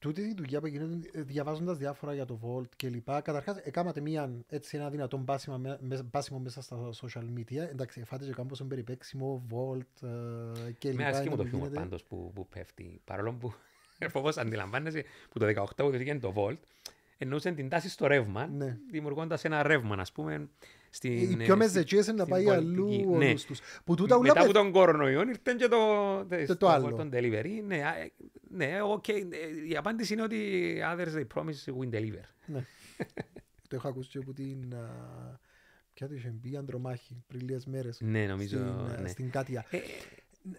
Τούτη 0.00 0.20
η 0.20 0.34
δουλειά 0.36 0.60
που 0.60 0.66
γίνεται 0.66 1.22
διαβάζοντας 1.22 1.76
διάφορα 1.78 2.14
για 2.14 2.24
το 2.24 2.38
Volt 2.44 2.68
και 2.76 2.88
λοιπά. 2.88 3.20
Καταρχάς, 3.20 3.56
έκανατε 3.56 4.00
μία, 4.00 4.30
έτσι, 4.48 4.76
ένα 4.76 4.90
δυνατό 4.90 5.16
μπάσιμο, 5.16 5.58
με- 5.58 6.02
μπάσιμο 6.10 6.38
μέσα 6.38 6.62
στα 6.62 6.90
social 7.00 7.22
media. 7.38 7.56
Εντάξει, 7.70 8.04
φάτε 8.04 8.24
και 8.24 8.32
κάμποσον 8.32 8.68
περιπέξιμο, 8.68 9.46
Volt 9.50 10.06
ε, 10.08 10.72
και 10.78 10.90
λοιπά. 10.90 11.02
Με 11.02 11.08
άσχημο 11.08 11.26
είναι 11.26 11.36
το 11.36 11.42
που 11.42 11.48
χιούμορ 11.48 11.66
γίνεται. 11.68 11.80
πάντως 11.84 12.04
που, 12.04 12.30
που 12.34 12.46
πέφτει. 12.48 13.00
Παρόλο 13.04 13.32
που 13.32 13.52
όπως 14.12 14.36
αντιλαμβάνεσαι 14.36 15.04
που 15.30 15.38
το 15.38 15.46
18 15.46 15.64
που 15.76 15.90
βγήκε 15.90 16.18
το 16.18 16.32
Volt 16.36 16.58
εννοούσε 17.18 17.52
την 17.52 17.68
τάση 17.68 17.88
στο 17.88 18.06
ρεύμα, 18.06 18.46
Ναι. 18.46 18.76
δημιουργώντας 18.90 19.44
ένα 19.44 19.62
ρεύμα, 19.62 19.94
ας 19.98 20.12
πούμε, 20.12 20.48
στην, 20.90 21.12
Οι 21.12 21.22
ε, 21.32 21.36
πιο 21.36 21.44
στη- 21.44 21.54
μεζεκίες 21.56 22.06
είναι 22.06 22.16
να 22.16 22.22
στην 22.24 22.34
πάει 22.34 22.44
πολιτική. 22.44 22.70
αλλού 23.02 23.16
Ναι. 23.16 23.26
όλους 23.28 23.44
τους. 23.44 23.60
Που 23.84 23.94
τούτα 23.94 24.16
ούλα 24.16 24.26
Μετά 24.28 24.40
που 24.40 24.44
από 24.44 24.52
τον 24.52 24.72
κορονοϊό 24.72 25.20
ήρθε 25.28 25.54
και 25.58 25.68
το, 25.68 25.78
το 26.46 26.56
το, 26.56 26.68
άλλο. 26.68 26.88
τον 26.96 27.10
delivery. 27.12 27.62
Ναι, 27.66 27.76
α, 27.84 27.96
ε, 27.98 28.12
ναι, 28.50 28.82
οκ. 28.82 29.08
ε, 29.08 29.14
Η 29.68 29.76
απάντηση 29.76 30.12
είναι 30.12 30.22
ότι 30.22 30.74
others 30.94 31.14
they 31.14 31.26
promise 31.34 31.74
we 31.80 31.94
deliver. 31.94 32.24
Ναι. 32.46 32.64
το 33.68 33.76
έχω 33.76 33.88
ακούσει 33.88 34.08
και 34.08 34.18
από 34.18 34.32
την... 34.32 34.74
α, 34.74 35.38
Ποια 35.92 36.08
το 36.08 36.14
είχε 36.14 36.28
μπει, 36.40 36.56
Ανδρομάχη, 36.56 37.22
πριν 37.26 37.40
λίγες 37.40 37.66
μέρες. 37.66 38.00
Ναι, 38.00 38.26
νομίζω. 38.26 38.56
στην, 38.58 38.68
α, 38.96 39.00
ναι. 39.00 39.08
στην 39.08 39.30
Κάτια. 39.30 39.66
Ε, 39.70 39.78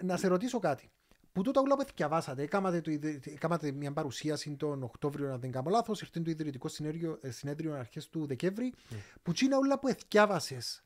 Να 0.02 0.18
σε 0.18 0.28
ρωτήσω 0.28 0.60
κάτι. 0.60 0.90
Που 1.32 1.42
τούτα 1.42 1.62
όλα 1.62 1.76
που 1.78 1.86
διαβάσατε, 1.96 2.42
έκαματε, 2.42 2.82
το, 2.82 2.92
ιδρυ- 2.92 3.28
έκαματε 3.28 3.72
μια 3.72 3.94
παρουσίαση 3.94 4.56
τον 4.56 4.84
Οκτώβριο, 4.84 5.34
αν 5.34 5.40
δεν 5.40 5.52
κάνω 5.52 5.70
λάθος, 5.70 6.02
ήρθε 6.02 6.20
το 6.20 6.30
ιδρυτικό 6.30 6.68
συνέδριο, 6.68 7.20
ε, 7.22 7.32
συνέδριο 7.32 7.74
αρχές 7.74 8.10
του 8.10 8.26
Δεκέμβρη, 8.26 8.74
Ναι. 8.90 8.98
που 9.24 9.32
τσίνα 9.32 9.58
όλα 9.58 9.80
που 9.80 9.88
εθιάβασες, 9.88 10.84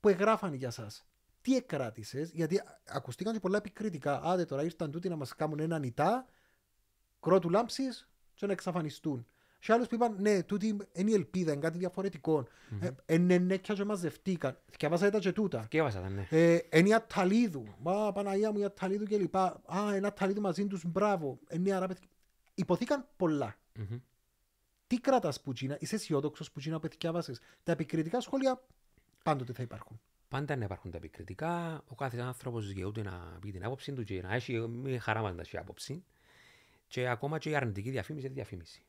που 0.00 0.08
εγγράφαν 0.08 0.52
για 0.54 0.70
σας. 0.70 1.04
Τι 1.40 1.56
εκράτησες, 1.56 2.30
γιατί 2.30 2.58
α- 2.58 2.80
ακουστήκαν 2.88 3.32
και 3.32 3.40
πολλά 3.40 3.56
επικριτικά. 3.56 4.20
Άντε 4.22 4.44
τώρα 4.44 4.62
ήρθαν 4.62 4.90
τούτοι 4.90 5.08
να 5.08 5.16
μας 5.16 5.34
κάνουν 5.34 5.58
ένα 5.60 5.78
νητά, 5.78 6.26
κρότου 7.20 7.50
λάμψης 7.50 8.08
και 8.34 8.46
να 8.46 8.52
εξαφανιστούν. 8.52 9.26
Και 9.64 9.72
άλλους 9.72 9.86
που 9.86 9.94
είπαν, 9.94 10.16
ναι, 10.18 10.42
τούτη 10.42 10.76
είναι 10.92 11.10
η 11.10 11.14
ελπίδα, 11.14 11.52
είναι 11.52 11.60
κάτι 11.60 11.78
διαφορετικό. 11.78 12.46
Ε, 12.80 13.14
Είναι 13.14 13.38
νέκια 13.38 13.74
και 13.74 13.84
μαζευτήκαν. 13.84 14.58
Θυκιαβάσατε 14.70 15.10
τα 15.10 15.18
και 15.18 15.32
τούτα. 15.32 15.66
Διάβασα 15.70 16.00
τα, 16.00 16.08
ναι. 16.08 16.26
Ε, 16.30 16.58
είναι 16.72 16.88
η 16.88 16.94
Αταλίδου. 16.94 17.64
Μα 17.78 18.12
Παναγία 18.12 18.52
μου 18.52 18.58
η 18.58 18.64
Αταλίδου 18.64 19.04
και 19.04 19.16
λοιπά. 19.16 19.62
Α, 19.64 19.94
ένα 19.94 20.08
Αταλίδου 20.08 20.40
μαζί 20.40 20.66
τους, 20.66 20.84
μπράβο. 20.84 21.38
Ε, 21.48 21.58
ναι, 21.58 21.72
άρα, 21.72 21.86
παιδιά. 21.86 22.06
Υποθήκαν 22.54 23.08
πολλά. 23.16 23.56
Μμμ. 23.78 23.98
Τι 24.86 25.00
κρατάς 25.00 25.40
που 25.40 25.52
τσίνα, 25.52 25.76
είσαι 25.80 25.94
αισιόδοξος 25.94 26.50
που 26.50 26.60
τσίνα 26.60 26.80
που 26.80 26.86
εθιάβασες. 26.86 27.40
Τα 27.62 27.72
επικριτικά 27.72 28.20
σχόλια 28.20 28.64
πάντοτε 29.22 29.52
θα 29.52 29.62
υπάρχουν. 29.62 30.00
Πάντα 30.28 30.56
να 30.56 30.64
υπάρχουν 30.64 30.90
τα 30.90 30.96
επικριτικά. 30.96 31.82
Ο 31.88 31.94
κάθε 31.94 32.20
άνθρωπος 32.20 32.66
δικαιούται 32.66 33.02
να 33.02 33.38
πει 33.40 33.50
την 33.50 33.64
άποψη 33.64 33.92
του 33.92 34.04
και 34.04 34.22
να 34.22 34.34
έχει 34.34 34.68
μια 34.68 35.00
χαρά 35.00 35.20
μας 35.22 35.34
να 35.34 35.40
έχει 35.40 35.58
άποψη. 35.58 36.04
Και 36.86 37.08
ακόμα 37.08 37.38
και 37.38 37.50
η 37.50 37.54
αρνητική 37.54 37.90
διαφήμιση 37.90 38.26
είναι 38.26 38.34
διαφήμιση. 38.34 38.84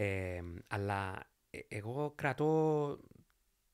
Ε, 0.00 0.40
αλλά 0.68 1.26
ε, 1.50 1.58
εγώ 1.68 2.12
κρατώ 2.16 2.98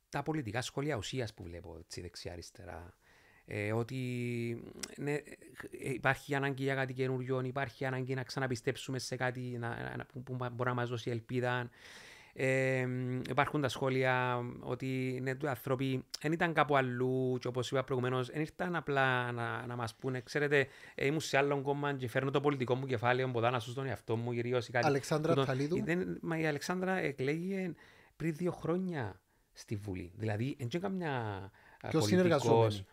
τα 0.08 0.22
πολιτικά 0.22 0.62
σχόλια 0.62 0.96
ουσίας 0.96 1.34
που 1.34 1.42
βλέπω 1.42 1.76
έτσι 1.78 2.00
δεξιά-αριστερά. 2.00 2.94
Ε, 3.44 3.72
ότι 3.72 4.62
ναι, 4.96 5.12
ε, 5.12 5.22
υπάρχει 5.70 6.34
ανάγκη 6.34 6.62
για 6.62 6.74
κάτι 6.74 6.92
καινούριο, 6.92 7.40
υπάρχει 7.40 7.84
ανάγκη 7.84 8.14
να 8.14 8.22
ξαναπιστέψουμε 8.22 8.98
σε 8.98 9.16
κάτι 9.16 9.40
να, 9.40 9.96
να- 9.96 10.06
που, 10.06 10.22
που 10.22 10.34
μπορεί 10.34 10.68
να 10.68 10.74
μας 10.74 10.88
δώσει 10.88 11.10
ελπίδα. 11.10 11.70
Ε, 12.36 12.86
υπάρχουν 13.28 13.60
τα 13.60 13.68
σχόλια 13.68 14.40
ότι 14.60 15.18
ναι, 15.22 15.30
οι 15.30 15.46
άνθρωποι 15.46 16.04
δεν 16.20 16.32
ήταν 16.32 16.52
κάπου 16.52 16.76
αλλού 16.76 17.36
και 17.40 17.48
όπως 17.48 17.70
είπα 17.70 17.84
προηγουμένως 17.84 18.30
δεν 18.30 18.40
ήρθαν 18.40 18.76
απλά 18.76 19.32
να, 19.32 19.66
να 19.66 19.76
μας 19.76 19.94
πούνε 19.94 20.20
ξέρετε 20.20 20.66
ε, 20.94 21.06
ήμουν 21.06 21.20
σε 21.20 21.36
άλλον 21.36 21.62
κόμμα 21.62 21.94
και 21.94 22.08
φέρνω 22.08 22.30
το 22.30 22.40
πολιτικό 22.40 22.74
μου 22.74 22.86
κεφάλαιο 22.86 23.28
ποτά 23.30 23.50
να 23.50 23.58
σώσω 23.58 23.74
τον 23.74 23.86
εαυτό 23.86 24.16
μου 24.16 24.32
κυρίως 24.32 24.68
ή 24.68 24.70
κάτι. 24.72 24.86
Αλεξάνδρα 24.86 25.28
Τούτο- 25.30 25.42
Αταλίδου. 25.42 25.84
δεν- 25.84 26.18
Μα 26.22 26.38
η 26.38 26.46
Αλεξάνδρα 26.46 26.96
εκλέγει 26.96 27.74
πριν 28.16 28.34
δύο 28.34 28.52
χρόνια 28.52 29.20
στη 29.52 29.76
Βουλή. 29.76 30.12
Δηλαδή 30.16 30.54
δεν 30.58 30.68
είναι 30.72 30.80
καμιά 30.82 31.10
α, 31.10 31.88
Ποιος 31.88 32.02
πολιτικός- 32.04 32.08
συνεργαζόμενοι; 32.08 32.86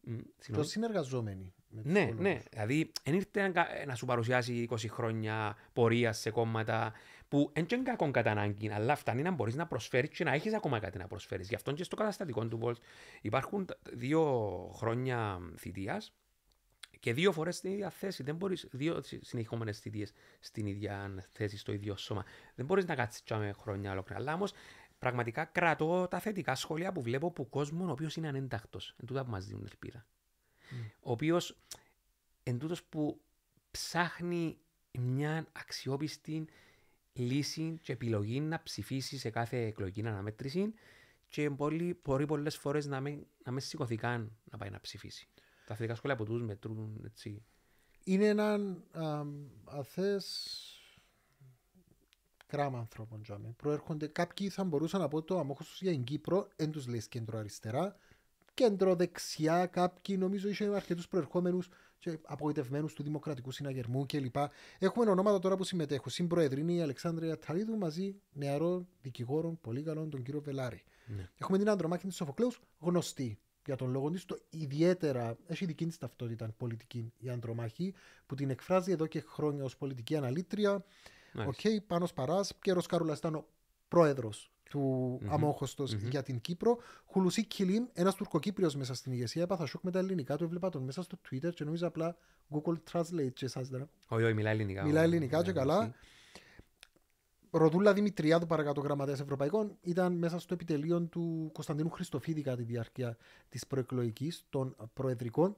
Μ, 0.00 0.14
Πιο 0.16 0.24
συγγνώμη. 0.38 0.68
συνεργαζόμενοι. 0.68 1.52
με 1.70 1.82
τους 1.82 1.92
Ναι, 1.92 1.98
υπόλοιπους. 2.00 2.22
ναι. 2.24 2.40
Δηλαδή, 2.50 2.92
δεν 3.04 3.14
ήρθε 3.14 3.40
να, 3.42 3.48
κα- 3.50 3.66
να 3.86 3.94
σου 3.94 4.06
παρουσιάσει 4.06 4.52
20 4.70 4.88
χρόνια 4.88 5.56
πορείας 5.72 6.18
σε 6.18 6.30
κόμματα 6.30 6.92
που 7.28 7.50
δεν 7.54 7.66
είναι 7.70 7.82
κακό 7.82 8.10
κατά 8.10 8.30
ανάγκη, 8.30 8.70
αλλά 8.70 8.96
φτάνει 8.96 9.22
να 9.22 9.30
μπορείς 9.30 9.54
να 9.54 9.66
προσφέρεις 9.66 10.10
και 10.10 10.24
να 10.24 10.32
έχεις 10.32 10.52
ακόμα 10.54 10.78
κάτι 10.78 10.98
να 10.98 11.06
προσφέρεις. 11.06 11.48
Γι' 11.48 11.54
αυτό 11.54 11.72
και 11.72 11.84
στο 11.84 11.96
καταστατικό 11.96 12.48
του 12.48 12.60
Volt 12.62 12.76
υπάρχουν 13.20 13.66
τα- 13.66 13.78
δύο 13.92 14.22
χρόνια 14.74 15.38
θητείας 15.56 16.12
και 17.00 17.12
δύο 17.12 17.32
φορές 17.32 17.56
στην 17.56 17.72
ίδια 17.72 17.90
θέση. 17.90 18.22
Δεν 18.22 18.36
μπορείς, 18.36 18.68
δύο 18.72 19.00
συνεχόμενες 19.20 19.78
θητείες 19.78 20.12
στην 20.40 20.66
ίδια 20.66 21.24
θέση, 21.32 21.58
στο 21.58 21.72
ίδιο 21.72 21.96
σώμα. 21.96 22.24
Δεν 22.54 22.66
μπορείς 22.66 22.84
να 22.84 22.94
κάτσεις 22.94 23.22
με 23.30 23.52
χρόνια 23.58 23.92
ολόκληρα. 23.92 24.20
Αλλά 24.20 24.34
όμως 24.34 24.52
πραγματικά 24.98 25.44
κρατώ 25.44 26.08
τα 26.10 26.18
θετικά 26.18 26.54
σχόλια 26.54 26.92
που 26.92 27.02
βλέπω 27.02 27.26
από 27.26 27.44
κόσμο 27.46 27.86
ο 27.86 27.90
οποίος 27.90 28.16
είναι 28.16 28.28
ανένταχτο. 28.28 28.78
Εν 28.96 29.06
τούτα 29.06 29.24
που 29.24 29.30
μας 29.30 29.46
δίνουν 29.46 29.66
ελπίδα. 29.70 30.06
Ο 31.00 31.10
οποίος 31.10 31.58
εν 32.42 32.58
τούτος 32.58 32.82
που 32.84 33.20
ψάχνει 33.70 34.58
μια 34.98 35.46
αξιόπιστη 35.52 36.44
λύση 37.18 37.78
και 37.82 37.92
επιλογή 37.92 38.40
να 38.40 38.62
ψηφίσει 38.62 39.18
σε 39.18 39.30
κάθε 39.30 39.66
εκλογική 39.66 40.06
αναμέτρηση 40.06 40.74
και 41.28 41.50
πολύ, 41.50 42.00
μπορεί 42.04 42.26
πολλές 42.26 42.56
φορές 42.56 42.86
να 42.86 43.00
μην, 43.00 43.26
να 43.44 43.52
μην 43.52 43.60
σηκωθεί 43.60 43.96
καν 43.96 44.36
να 44.50 44.58
πάει 44.58 44.70
να 44.70 44.80
ψηφίσει. 44.80 45.28
Τα 45.66 45.74
θετικά 45.74 45.94
σχόλια 45.94 46.16
από 46.16 46.24
τους 46.24 46.42
μετρούν 46.42 47.02
έτσι. 47.04 47.42
Είναι 48.04 48.26
έναν 48.26 48.84
α, 48.92 49.22
αθές 49.64 50.72
κράμα 52.46 52.78
ανθρώπων. 52.78 53.22
τζάμε. 53.22 53.54
Προέρχονται 53.56 54.06
κάποιοι 54.06 54.48
θα 54.48 54.64
μπορούσαν 54.64 55.00
να 55.00 55.08
πω 55.08 55.22
το 55.22 55.38
αμόχος 55.38 55.68
τους 55.68 55.82
για 55.82 55.90
την 55.90 56.04
Κύπρο, 56.04 56.48
εν 56.56 56.70
τους 56.70 56.86
λες 56.86 57.08
κέντρο 57.08 57.38
αριστερά, 57.38 57.96
κέντρο 58.54 58.94
δεξιά, 58.94 59.66
κάποιοι 59.66 60.16
νομίζω 60.18 60.48
είχε 60.48 60.64
αρκετούς 60.64 61.08
προερχόμενους 61.08 61.68
και 61.98 62.18
απογοητευμένους 62.22 62.92
του 62.92 63.02
Δημοκρατικού 63.02 63.50
Συναγερμού 63.50 64.06
κλπ. 64.06 64.36
Έχουμε 64.78 65.10
ονόματα 65.10 65.38
τώρα 65.38 65.56
που 65.56 65.64
συμμετέχουν. 65.64 66.12
Συμπροεδρίνη 66.12 66.74
η 66.74 66.80
Αλεξάνδρεια 66.80 67.38
Ταλίδου 67.38 67.76
μαζί 67.76 68.14
νεαρών 68.32 68.88
δικηγόρων 69.02 69.60
πολύ 69.60 69.82
καλών, 69.82 70.10
τον 70.10 70.22
κύριο 70.22 70.40
Βελάρη. 70.40 70.82
Ναι. 71.06 71.28
Έχουμε 71.38 71.58
την 71.58 71.68
Ανδρομάκη 71.70 72.06
της 72.06 72.16
Σοφοκλέους, 72.16 72.60
γνωστή 72.78 73.38
για 73.66 73.76
τον 73.76 73.90
λόγο 73.90 74.10
της. 74.10 74.24
Ιδιαίτερα 74.50 75.36
έχει 75.46 75.64
δική 75.64 75.86
της 75.86 75.98
ταυτότητα 75.98 76.54
πολιτική 76.56 77.12
η 77.18 77.28
Ανδρομάχη, 77.28 77.94
που 78.26 78.34
την 78.34 78.50
εκφράζει 78.50 78.92
εδώ 78.92 79.06
και 79.06 79.20
χρόνια 79.20 79.64
ως 79.64 79.76
πολιτική 79.76 80.16
αναλύτρια. 80.16 80.74
Οκ, 80.74 80.84
Μάλιστα. 81.32 81.70
okay, 81.70 81.78
Πάνος 81.86 82.12
Παράς, 82.12 82.54
Πιέρος 82.54 82.86
Κάρουλας 82.86 83.18
ήταν 83.18 83.34
ο 83.34 83.46
πρόεδρος 83.88 84.50
του 84.68 85.18
Μμμ. 85.22 85.32
Αμμόχωστος 85.32 85.94
Μμμ. 85.94 86.08
για 86.08 86.22
την 86.22 86.40
Κύπρο. 86.40 86.78
Χουλουσί 87.06 87.44
Κιλίμ, 87.46 87.84
ένας 87.92 88.14
τουρκοκύπριος 88.14 88.76
μέσα 88.76 88.94
στην 88.94 89.12
ηγεσία, 89.12 89.42
έπαθα 89.42 89.66
σοκ 89.66 89.82
με 89.82 89.90
τα 89.90 89.98
ελληνικά 89.98 90.36
του, 90.36 90.44
έβλεπα 90.44 90.68
τον 90.68 90.82
μέσα 90.82 91.02
στο 91.02 91.18
Twitter 91.30 91.54
και 91.54 91.64
νόμιζα 91.64 91.86
απλά 91.86 92.16
Google 92.50 92.76
Translate 92.92 93.32
και 93.34 93.44
εσάς 93.44 93.68
δεν 93.68 93.88
Όχι, 94.08 94.22
όχι, 94.22 94.34
μιλάει 94.34 94.52
ελληνικά. 94.54 94.84
Μιλάει 94.84 95.02
ο- 95.04 95.06
ελληνικά 95.06 95.42
και 95.42 95.50
ο- 95.50 95.54
καλά. 95.54 95.94
Ροδούλα 97.50 97.92
Δημητριάδου, 97.92 98.46
παρακάτω 98.46 98.80
γραμματέας 98.80 99.20
Ευρωπαϊκών, 99.20 99.76
ήταν 99.80 100.12
μέσα 100.16 100.38
στο 100.38 100.54
επιτελείο 100.54 101.02
του 101.02 101.50
Κωνσταντίνου 101.52 101.90
Χριστοφίδη 101.90 102.42
κατά 102.42 102.56
τη 102.56 102.62
διάρκεια 102.62 103.16
της 103.48 103.66
προεκλογικής 103.66 104.44
των 104.48 104.76
προεδρικών. 104.94 105.56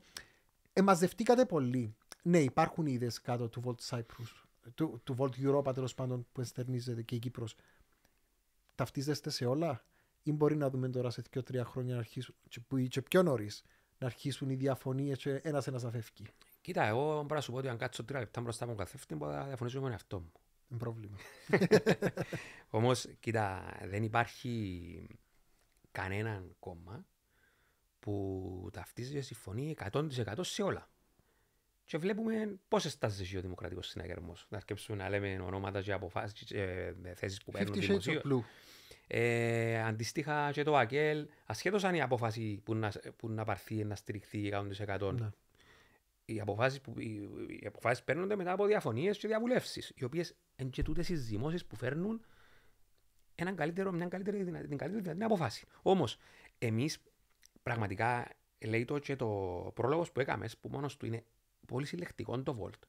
Εμαζευτήκατε 0.72 1.44
πολύ. 1.44 1.94
Ναι, 2.22 2.38
υπάρχουν 2.38 2.86
είδες 2.86 3.20
κάτω 3.20 3.48
του 3.48 3.62
Volt 3.64 3.96
Cyprus, 3.96 4.44
του, 4.74 5.00
του 5.04 5.16
Volt 5.18 5.46
Europa 5.46 5.74
τέλος 5.74 5.94
πάντων 5.94 6.26
που 6.32 6.40
εστερνίζεται 6.40 7.02
και 7.02 7.14
η 7.14 7.18
Κύπρος. 7.18 7.56
Ταυτίζεστε 8.80 9.30
σε 9.30 9.46
όλα, 9.46 9.84
ή 10.22 10.32
μπορεί 10.32 10.56
να 10.56 10.70
δούμε 10.70 10.88
τώρα 10.88 11.10
σε 11.10 11.22
2-3 11.34 11.62
χρόνια 11.64 11.94
να 11.94 12.00
αρχίσουν, 12.00 12.34
και, 12.48 12.60
που, 12.60 12.78
και 12.78 13.02
πιο 13.02 13.22
νωρίς, 13.22 13.62
να 13.98 14.06
αρχίσουν 14.06 14.50
οι 14.50 14.54
διαφωνίες 14.54 15.18
και 15.18 15.30
ένα-ένα 15.30 15.80
να 15.82 15.90
φεύγει; 15.90 16.26
Κοίτα, 16.60 16.84
εγώ 16.84 17.22
μπορώ 17.22 17.34
να 17.34 17.40
σου 17.40 17.52
πω 17.52 17.58
ότι 17.58 17.68
αν 17.68 17.78
κάτσω 17.78 18.04
τρία 18.04 18.18
λεπτά 18.18 18.40
μπροστά 18.40 18.64
από 18.64 18.72
τον 18.74 18.84
καθρέφτη, 18.84 19.14
μπορώ 19.14 19.32
να 19.32 19.44
διαφωνήσω 19.44 19.76
με 19.76 19.82
τον 19.82 19.92
εαυτό 19.92 20.20
μου. 20.20 20.32
Είναι 20.68 20.78
πρόβλημα. 20.78 21.16
Όμως, 22.78 23.08
κοίτα, 23.20 23.76
δεν 23.84 24.02
υπάρχει 24.02 25.18
κανέναν 25.90 26.54
κόμμα 26.58 27.06
που 27.98 28.68
ταυτίζει 28.72 29.12
και 29.12 29.20
συμφωνεί 29.20 29.76
100% 29.92 30.34
σε 30.40 30.62
όλα. 30.62 30.88
Και 31.90 31.98
βλέπουμε 31.98 32.58
πώ 32.68 32.78
στάζει 32.78 33.36
ο 33.36 33.40
Δημοκρατικός 33.40 33.86
Συναγερμός. 33.86 34.46
Να 34.48 34.56
αρκέψουμε 34.56 34.96
να 34.96 35.08
λέμε 35.08 35.40
ονόματα 35.40 35.82
και 35.82 35.92
αποφάσεις 35.92 36.44
και 36.44 36.92
θέσεις 37.14 37.42
που 37.42 37.50
παίρνουν 37.50 37.74
50 37.74 37.76
Shades 37.76 37.80
δημοσίως. 37.80 38.22
of 38.24 38.28
Blue. 38.28 38.40
Ε, 39.06 39.82
αντίστοιχα 39.82 40.50
και 40.50 40.62
το 40.62 40.76
ΑΚΕΛ, 40.76 41.28
ασχέτως 41.46 41.84
αν 41.84 41.94
η 41.94 42.02
απόφαση 42.02 42.60
που 42.64 42.74
να, 42.74 42.92
που 43.16 43.28
να 43.28 43.44
πάρθει 43.44 43.84
να 43.84 43.94
στηριχθεί 43.94 44.52
100%. 44.52 45.12
Ναι. 45.12 45.28
Οι 46.24 46.40
αποφάσεις, 46.40 46.80
που, 46.80 46.94
οι, 47.00 47.28
οι 47.62 47.66
αποφάσεις 47.66 48.04
παίρνονται 48.04 48.36
μετά 48.36 48.52
από 48.52 48.66
διαφωνίες 48.66 49.18
και 49.18 49.26
διαβουλεύσεις, 49.28 49.92
οι 49.96 50.04
οποίες 50.04 50.34
είναι 50.56 50.70
και 50.70 50.82
τούτες 50.82 51.08
οι 51.08 51.14
ζυμώσεις 51.14 51.66
που 51.66 51.76
φέρνουν 51.76 52.24
έναν 53.34 53.56
καλύτερο, 53.56 53.92
μια 53.92 54.06
καλύτερη, 54.06 54.42
δυνα- 54.42 54.66
την 54.66 54.76
καλύτερη 54.76 55.02
δυνατή 55.02 55.24
αποφάση. 55.24 55.66
Όμως, 55.82 56.16
εμείς 56.58 56.98
πραγματικά, 57.62 58.28
λέει 58.64 58.84
το 58.84 58.98
και 58.98 59.16
το 59.16 59.26
πρόλογος 59.74 60.12
που 60.12 60.20
έκαμες, 60.20 60.58
που 60.58 60.68
μόνος 60.68 60.96
του 60.96 61.06
είναι 61.06 61.24
πολύ 61.72 61.86
συλλεκτικό 61.86 62.42
το 62.42 62.56
Volt. 62.60 62.88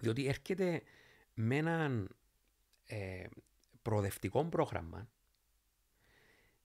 Διότι 0.00 0.26
έρχεται 0.26 0.82
με 1.34 1.56
έναν 1.56 2.16
ε, 2.86 3.24
προοδευτικό 3.82 4.44
πρόγραμμα 4.44 5.08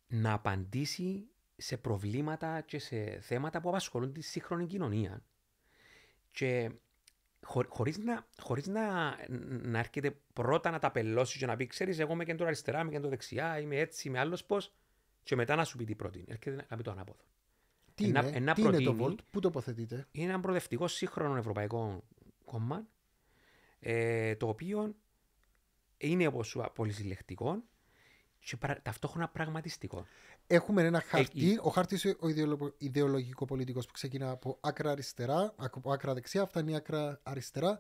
να 0.07 0.33
απαντήσει 0.33 1.29
σε 1.57 1.77
προβλήματα 1.77 2.61
και 2.61 2.79
σε 2.79 3.19
θέματα 3.19 3.61
που 3.61 3.69
απασχολούν 3.69 4.13
τη 4.13 4.21
σύγχρονη 4.21 4.65
κοινωνία 4.65 5.23
και 6.31 6.71
χω, 7.45 7.63
χωρίς, 7.67 7.97
να, 7.97 8.27
χωρίς 8.39 8.67
να, 8.67 9.15
να 9.61 9.79
έρχεται 9.79 10.19
πρώτα 10.33 10.71
να 10.71 10.79
τα 10.79 10.91
πελώσει 10.91 11.37
και 11.37 11.45
να 11.45 11.55
πει 11.55 11.67
ξέρεις 11.67 11.99
εγώ 11.99 12.13
είμαι 12.13 12.25
κέντρο 12.25 12.45
αριστερά, 12.45 12.79
είμαι 12.79 12.91
κέντρο 12.91 13.09
δεξιά, 13.09 13.59
είμαι 13.59 13.75
έτσι, 13.75 14.07
είμαι 14.07 14.19
άλλος 14.19 14.45
πώς 14.45 14.73
και 15.23 15.35
μετά 15.35 15.55
να 15.55 15.63
σου 15.63 15.77
πει 15.77 15.85
τι 15.85 15.95
προτείνει. 15.95 16.25
Έρχεται 16.27 16.55
να 16.55 16.61
κάνει 16.61 16.81
το 16.81 16.91
ανάποδο. 16.91 17.23
Τι, 17.97 18.05
Ένα- 18.05 18.27
είναι, 18.27 18.37
ένα 18.37 18.53
τι 18.53 18.61
είναι 18.61 18.77
το 18.81 18.93
προτείνει- 18.93 19.19
Volt, 19.19 19.23
πού 19.31 19.39
τοποθετείτε. 19.39 20.07
Είναι 20.11 20.29
ένα 20.31 20.39
προοδευτικό 20.39 20.87
σύγχρονο 20.87 21.35
ευρωπαϊκό 21.35 22.03
κόμμα, 22.45 22.87
ε, 23.79 24.35
το 24.35 24.47
οποίο 24.47 24.95
είναι 25.97 26.27
όπως 26.27 26.47
σου 26.47 26.59
είπα, 26.59 26.71
πολυσυλλεκτικό 26.71 27.63
και 28.39 28.57
πρα- 28.57 28.81
ταυτόχρονα 28.81 29.29
πραγματιστικό. 29.29 30.05
Έχουμε 30.47 30.83
ένα 30.83 31.01
χαρτί. 31.01 31.45
η- 31.45 31.59
Ο 31.61 31.69
χάρτη 31.69 32.15
ο 32.19 32.27
ιδεολογικό 32.77 33.45
πολιτικός 33.45 33.85
που 33.85 33.91
ξεκινά 33.93 34.29
από 34.31 34.57
άκρα 34.61 34.91
αριστερά, 34.91 35.53
από 35.57 35.91
άκρα 35.91 36.13
δεξιά, 36.13 36.45
φτάνει 36.45 36.75
άκρα 36.75 37.19
αριστερά. 37.23 37.79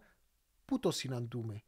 Πού 0.65 0.79
το 0.79 0.91
συναντούμε, 0.91 1.61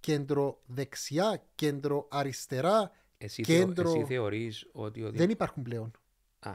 Κέντρο 0.00 0.60
δεξιά, 0.66 1.44
κέντρο 1.54 2.06
αριστερά. 2.10 2.90
Εσύ, 3.18 3.42
Κέντρο- 3.42 3.90
θεω, 3.90 3.96
εσύ 4.00 4.04
θεωρείς 4.06 4.68
ότι... 4.72 5.02
ο 5.02 5.10
δι- 5.10 5.18
Δεν 5.18 5.30
υπάρχουν 5.30 5.62
πλέον. 5.62 5.90
Α, 6.38 6.52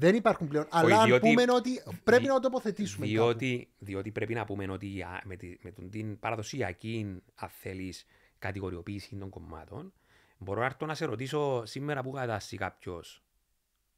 Δεν 0.00 0.14
υπάρχουν 0.14 0.48
πλέον. 0.48 0.66
Αλλά 0.70 0.98
αν 1.00 1.06
διότι- 1.06 1.28
πούμε 1.28 1.52
ότι 1.52 1.82
πρέπει 2.04 2.22
δι- 2.22 2.28
να 2.28 2.34
το 2.34 2.40
τοποθετήσουμε. 2.40 3.06
κάπου. 3.06 3.16
διότι, 3.18 3.68
διότι 3.78 4.10
πρέπει 4.10 4.34
να 4.34 4.44
πούμε 4.44 4.70
ότι 4.70 5.02
α, 5.02 5.20
με, 5.24 5.36
τη, 5.36 5.56
με 5.62 5.70
τον, 5.70 5.90
την 5.90 6.18
παραδοσιακή, 6.18 7.22
αν 7.34 7.48
θέλεις, 7.48 8.06
κατηγοριοποίηση 8.38 9.16
των 9.16 9.28
κομμάτων, 9.28 9.92
μπορώ 10.38 10.60
να 10.60 10.66
έρθω 10.66 10.86
να 10.86 10.94
σε 10.94 11.04
ρωτήσω 11.04 11.64
σήμερα 11.66 12.02
που 12.02 12.10
κατάσσει 12.10 12.56
κάποιος 12.56 13.22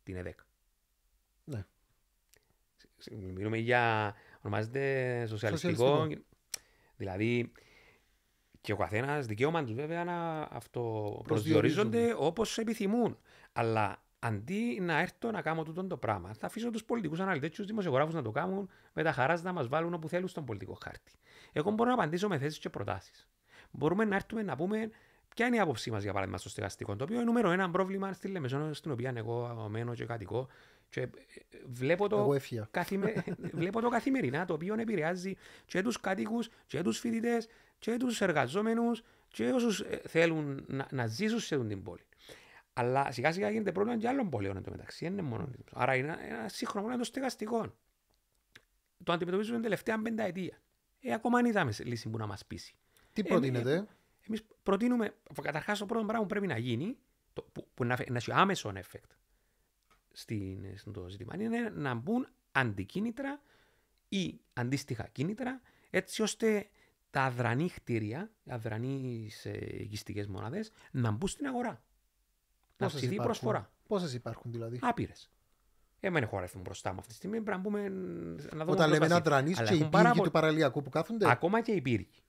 την 0.02 0.16
ΕΔΕΚ. 0.16 0.38
Ναι. 1.44 1.64
Μιλούμε 3.10 3.56
για, 3.56 4.14
ονομάζεται 4.40 5.24
σοσιαλιστικό. 5.28 5.74
Σοσιαλιστικό. 5.86 6.24
Δηλαδή, 6.96 7.52
και 8.60 8.72
ο 8.72 8.76
καθένας 8.76 9.26
δικαίωμα 9.26 9.64
του 9.64 9.74
βέβαια 9.74 10.04
να 10.04 10.42
αυτοπροσδιορίζονται 10.42 12.14
όπως 12.18 12.58
επιθυμούν. 12.58 13.18
Αλλά 13.52 14.02
αντί 14.24 14.78
να 14.80 15.00
έρθω 15.00 15.30
να 15.30 15.42
κάνω 15.42 15.62
τούτο 15.62 15.84
το 15.84 15.96
πράγμα, 15.96 16.32
θα 16.34 16.46
αφήσω 16.46 16.70
τους 16.70 16.84
πολιτικούς 16.84 17.20
αναλυτές 17.20 17.50
και 17.50 17.56
τους 17.56 17.66
δημοσιογράφους 17.66 18.14
να 18.14 18.22
το 18.22 18.30
κάνουν 18.30 18.70
με 18.92 19.02
τα 19.02 19.12
χαράς 19.12 19.42
να 19.42 19.52
μας 19.52 19.68
βάλουν 19.68 19.94
όπου 19.94 20.08
θέλουν 20.08 20.28
στον 20.28 20.44
πολιτικό 20.44 20.78
χάρτη. 20.82 21.12
Εγώ 21.52 21.70
μπορώ 21.70 21.88
να 21.88 21.94
απαντήσω 21.94 22.28
με 22.28 22.38
θέσεις 22.38 22.58
και 22.58 22.70
προτάσεις. 22.70 23.28
Μπορούμε 23.70 24.04
να 24.04 24.14
έρθουμε 24.14 24.42
να 24.42 24.56
πούμε 24.56 24.90
ποια 25.34 25.46
είναι 25.46 25.56
η 25.56 25.58
άποψή 25.58 25.90
μας 25.90 26.02
για 26.02 26.10
παράδειγμα 26.12 26.38
στο 26.38 26.48
στεγαστικό, 26.48 26.96
το 26.96 27.04
οποίο 27.04 27.16
είναι 27.16 27.24
νούμερο 27.24 27.50
ένα 27.50 27.70
πρόβλημα 27.70 28.12
στη 28.12 28.28
Λεμεσόνο, 28.28 28.72
στην 28.72 28.90
οποία 28.90 29.12
εγώ 29.16 29.66
μένω 29.70 29.94
και 29.94 30.04
κατοικώ. 30.04 30.48
Και 30.88 31.00
ε, 31.00 31.08
βλέπω 31.66 32.08
το, 32.08 32.18
Εγώ 32.18 32.34
έφυγα. 32.34 32.68
καθημε... 32.70 33.24
βλέπω 33.62 33.80
το 33.80 33.88
καθημερινά 33.88 34.44
το 34.44 34.54
οποίο 34.54 34.74
επηρεάζει 34.78 35.36
και 35.66 35.82
τους 35.82 36.00
κατοίκους 36.00 36.48
και 36.66 36.82
τους 36.82 36.98
φοιτητές 36.98 37.48
και 37.78 37.96
τους 37.96 38.20
εργαζόμενους 38.20 39.02
και 39.28 39.50
όσους 39.50 39.80
ε, 39.80 40.00
θέλουν 40.06 40.64
να, 40.66 40.86
να 40.90 41.06
ζήσουν 41.06 41.38
σε 41.40 41.54
αυτήν 41.54 41.68
την 41.70 41.82
πόλη. 41.82 42.02
Αλλά 42.72 43.10
σιγά 43.10 43.32
σιγά 43.32 43.50
γίνεται 43.50 43.72
πρόβλημα 43.72 43.98
και 43.98 44.08
άλλων 44.08 44.30
πόλεων 44.30 44.56
εν 44.56 44.62
τω 44.62 44.70
μεταξύ. 44.70 45.04
Δεν 45.04 45.12
είναι 45.12 45.22
μόνο. 45.22 45.50
Άρα 45.72 45.94
είναι 45.94 46.12
ένα, 46.12 46.24
ένα 46.24 46.48
σύγχρονο 46.48 46.86
πρόβλημα 46.86 46.96
των 46.96 47.04
στεγαστικών. 47.04 47.74
Το 49.04 49.12
αντιμετωπίζουμε 49.12 49.54
την 49.54 49.64
τελευταία 49.64 50.02
πενταετία. 50.02 50.62
Ε, 51.00 51.12
ακόμα 51.12 51.38
αν 51.38 51.44
είδαμε 51.44 51.72
σε 51.72 51.84
λύση 51.84 52.08
που 52.08 52.18
να 52.18 52.26
μας 52.26 52.46
πείσει. 52.46 52.74
Τι 53.12 53.22
προτείνετε; 53.22 53.86
Εμείς 54.26 54.44
προτείνουμε, 54.62 55.14
καταρχάς 55.42 55.78
το 55.78 55.86
πρώτο 55.86 56.04
πράγμα 56.04 56.22
που 56.22 56.28
πρέπει 56.28 56.46
να 56.46 56.58
γίνει, 56.58 56.98
το, 57.32 57.42
που, 57.42 57.68
που 57.74 57.84
να, 57.84 57.96
να 58.08 58.16
έχει 58.16 58.32
άμεσο 58.32 58.72
effect 58.74 59.16
στην, 60.12 60.78
στο 60.78 61.08
ζήτημα, 61.08 61.34
είναι 61.38 61.70
να 61.74 61.94
μπουν 61.94 62.28
αντικίνητρα 62.52 63.42
ή 64.08 64.40
αντίστοιχα 64.52 65.08
κίνητρα, 65.08 65.60
έτσι 65.90 66.22
ώστε 66.22 66.68
τα 67.10 67.22
αδρανή 67.22 67.68
κτίρια, 67.68 68.30
οι 68.44 68.50
αδρανείς 68.50 69.44
οικιστικέ 69.78 70.26
μονάδες, 70.28 70.72
να 70.90 71.10
μπουν 71.10 71.28
στην 71.28 71.46
αγορά. 71.46 71.82
Να 72.76 72.86
Πόσες 72.86 72.94
αυξηθεί 72.94 73.04
η 73.06 73.14
υπάρχουν; 73.14 73.24
προσφορά. 73.24 73.70
Πόσε 73.86 74.16
υπάρχουν 74.16 74.52
δηλαδή; 74.52 74.78
Άπειρες. 74.82 75.30
Εμένα 76.00 76.26
έχω 76.26 76.36
αριθμό 76.36 76.60
μπροστά 76.62 76.92
μου 76.92 76.96
αυτή 76.98 77.08
τη 77.10 77.14
στιγμή. 77.14 77.40
Πρέπει 77.40 77.56
να 77.56 77.62
μπούμε 77.62 77.88
να 77.88 78.64
δούμε 78.64 78.70
Όταν 78.70 78.88
λέμε 78.88 78.98
πρόσβαση. 78.98 79.12
αντρανεί 79.20 79.54
Αλλά 79.56 79.68
και 79.68 79.74
οι 79.74 79.78
έχουν 79.78 79.90
πάρα 79.90 80.02
πύργοι 80.04 80.16
πολλ- 80.18 80.26
του 80.32 80.32
παραλιακού 80.40 80.82
που 80.82 80.90
κάθονται. 80.90 81.30
Ακόμα 81.30 81.60
και 81.60 81.72
οι 81.72 81.80
πύργοι. 81.80 82.22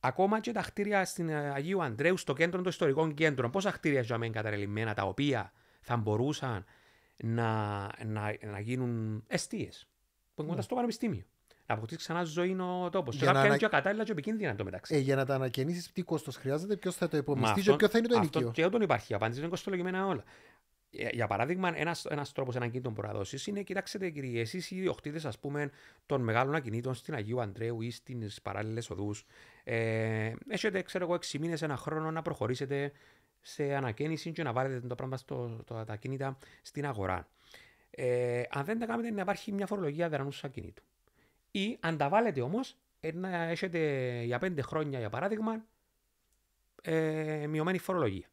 Ακόμα 0.00 0.40
και 0.40 0.52
τα 0.52 0.60
κτίρια 0.60 1.04
στην 1.04 1.28
ε, 1.28 1.50
Αγίου 1.50 1.82
Αντρέου, 1.82 2.16
στο 2.16 2.32
κέντρο 2.32 2.58
των 2.62 2.70
ιστορικών 2.70 3.14
κέντρων. 3.14 3.50
Πόσα 3.50 3.70
κτίρια 3.70 4.02
ζούμε 4.02 4.26
εγκαταλελειμμένα 4.26 4.94
τα 4.94 5.02
οποία 5.02 5.52
θα 5.80 5.96
μπορούσαν 5.96 6.64
να, 7.16 7.80
να, 8.04 8.36
να 8.46 8.60
γίνουν 8.60 9.24
αιστείες. 9.26 9.88
Που 10.34 10.40
είναι 10.42 10.50
κοντά 10.50 10.62
στο 10.62 10.74
πανεπιστήμιο. 10.74 11.24
Να 11.66 11.74
αποκτήσει 11.74 11.98
ξανά 12.00 12.22
ζωή 12.24 12.56
ο 12.60 12.88
τόπος. 12.90 13.16
Και 13.16 13.24
Ναι. 13.24 13.30
Για 13.30 13.32
να 13.32 13.32
κάποια 13.32 13.38
είναι 13.40 13.48
ανα- 13.48 13.56
και 13.56 13.64
ακατάλληλα 13.64 14.04
και 14.04 14.10
επικίνδυνα 14.12 14.50
εν 14.50 14.56
τω 14.56 14.64
μεταξύ. 14.64 14.94
Ε, 14.94 14.98
για 14.98 15.16
να 15.16 15.24
τα 15.26 15.34
ανακαινήσεις, 15.34 15.92
τι 15.92 16.02
κόστο 16.02 16.30
χρειάζεται, 16.30 16.76
ποιος 16.76 16.94
θα 16.96 17.08
το 17.08 17.16
Μα 17.16 17.22
υπομειστεί 17.22 17.54
και 17.54 17.60
αυτό- 17.60 17.76
ποιο 17.76 17.88
θα 17.88 17.98
είναι 17.98 18.06
το 18.06 18.18
αυτό 18.18 18.38
ενοικείο. 18.38 18.52
Και 18.54 18.64
όταν 18.64 18.82
υπάρχει 18.82 19.14
απάντηση, 19.14 19.40
είναι 19.40 19.48
κοστολογημένα 19.48 20.06
όλα. 20.06 20.24
Ε, 20.90 21.08
Για 21.12 21.26
παράδειγμα, 21.26 21.72
ένας 21.78 22.04
ένας 22.04 22.32
τρόπος 22.32 22.56
έναν 22.56 22.70
κινητό 22.70 22.90
που 22.90 23.02
να 23.02 23.12
δώσεις 23.12 23.46
είναι, 23.46 23.62
κοιτάξτε, 23.62 24.10
κύριε, 24.10 24.40
εσείς 24.40 24.70
οι 24.70 24.76
ιδιοκτήτες 24.76 25.38
των 26.06 26.20
μεγάλων 26.22 26.54
ακινήτων 26.54 26.94
στην 26.94 27.14
Αγίου 27.14 27.40
Αντρέου 27.40 27.80
ή 27.80 27.90
στι 27.90 28.28
παράλληλες 28.42 28.90
οδούς, 28.90 29.26
ε, 29.64 30.32
έχετε, 30.48 30.82
ξέρω 30.82 31.04
εγώ, 31.04 31.14
6 31.14 31.38
μήνες, 31.38 31.62
ένα 31.62 31.76
χρόνο 31.76 32.10
να 32.10 32.22
προχωρήσετε 32.22 32.92
σε 33.40 33.74
ανακαίνιση 33.74 34.32
και 34.32 34.42
να 34.42 34.52
βάλετε 34.52 34.86
το 34.86 34.94
πράγμα 34.94 35.16
στο, 35.16 35.60
το, 35.64 35.84
τα 35.84 35.92
ακίνητα 35.92 36.36
στην 36.62 36.86
αγορά. 36.86 37.28
Ε, 37.90 38.42
αν 38.50 38.64
δεν 38.64 38.78
τα 38.78 38.86
κάνετε, 38.86 39.10
να 39.10 39.20
υπάρχει 39.20 39.52
μια 39.52 39.66
φορολογία 39.66 40.08
δρανού 40.08 40.30
ακινήτου. 40.42 40.82
Ή 41.60 41.76
αν 41.80 41.96
τα 41.96 42.08
βάλετε 42.08 42.40
όμως, 42.40 42.76
να 43.14 43.42
έχετε 43.42 43.78
για 44.24 44.38
5 44.38 44.62
χρόνια, 44.62 44.98
για 44.98 45.10
παράδειγμα, 45.10 45.64
ε, 46.82 47.46
μειωμένη 47.46 47.78
φορολογία. 47.78 48.26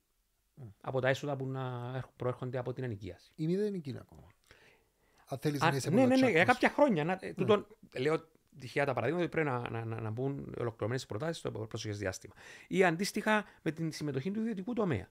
Από 0.82 1.02
τα 1.02 1.10
έσοδα 1.10 1.36
που 1.36 1.46
να 1.46 1.92
έρχ- 1.96 2.12
προέρχονται 2.16 2.58
από 2.58 2.74
την 2.74 2.84
ενοικίαση. 2.84 3.32
Η 3.36 3.46
μη 3.46 3.56
δεν 3.56 3.68
είναι 3.68 3.78
εκείνα 3.78 4.00
ακόμα. 4.00 4.28
Αν 5.26 5.38
θέλεις 5.38 5.62
Α, 5.62 5.70
να 5.70 5.76
είσαι 5.76 5.90
ναι, 5.90 5.96
ναι, 5.96 6.06
ναι, 6.08 6.16
για 6.16 6.24
μονοτσάκος. 6.26 6.54
κάποια 6.54 6.70
χρόνια. 6.70 7.04
Να, 7.04 7.18
ε, 7.22 7.34
τούτον, 7.34 7.68
λέω 7.98 8.28
τυχαία 8.60 8.86
τα 8.86 8.94
παραδείγματα 8.94 9.26
ότι 9.26 9.34
πρέπει 9.36 9.50
να, 9.50 9.70
να, 9.70 9.86
να, 9.86 10.02
να 10.02 10.10
μπουν 10.10 10.54
ολοκληρωμένες 10.60 11.06
προτάσεις 11.06 11.38
στο 11.38 11.52
πρόσεχε 11.52 11.94
διάστημα. 11.94 12.34
Ή 12.68 12.84
αντίστοιχα 12.84 13.46
με 13.62 13.72
την 13.72 13.92
συμμετοχή 13.92 14.32
του 14.32 14.40
ιδιωτικού 14.40 14.74
τομέα. 14.74 15.08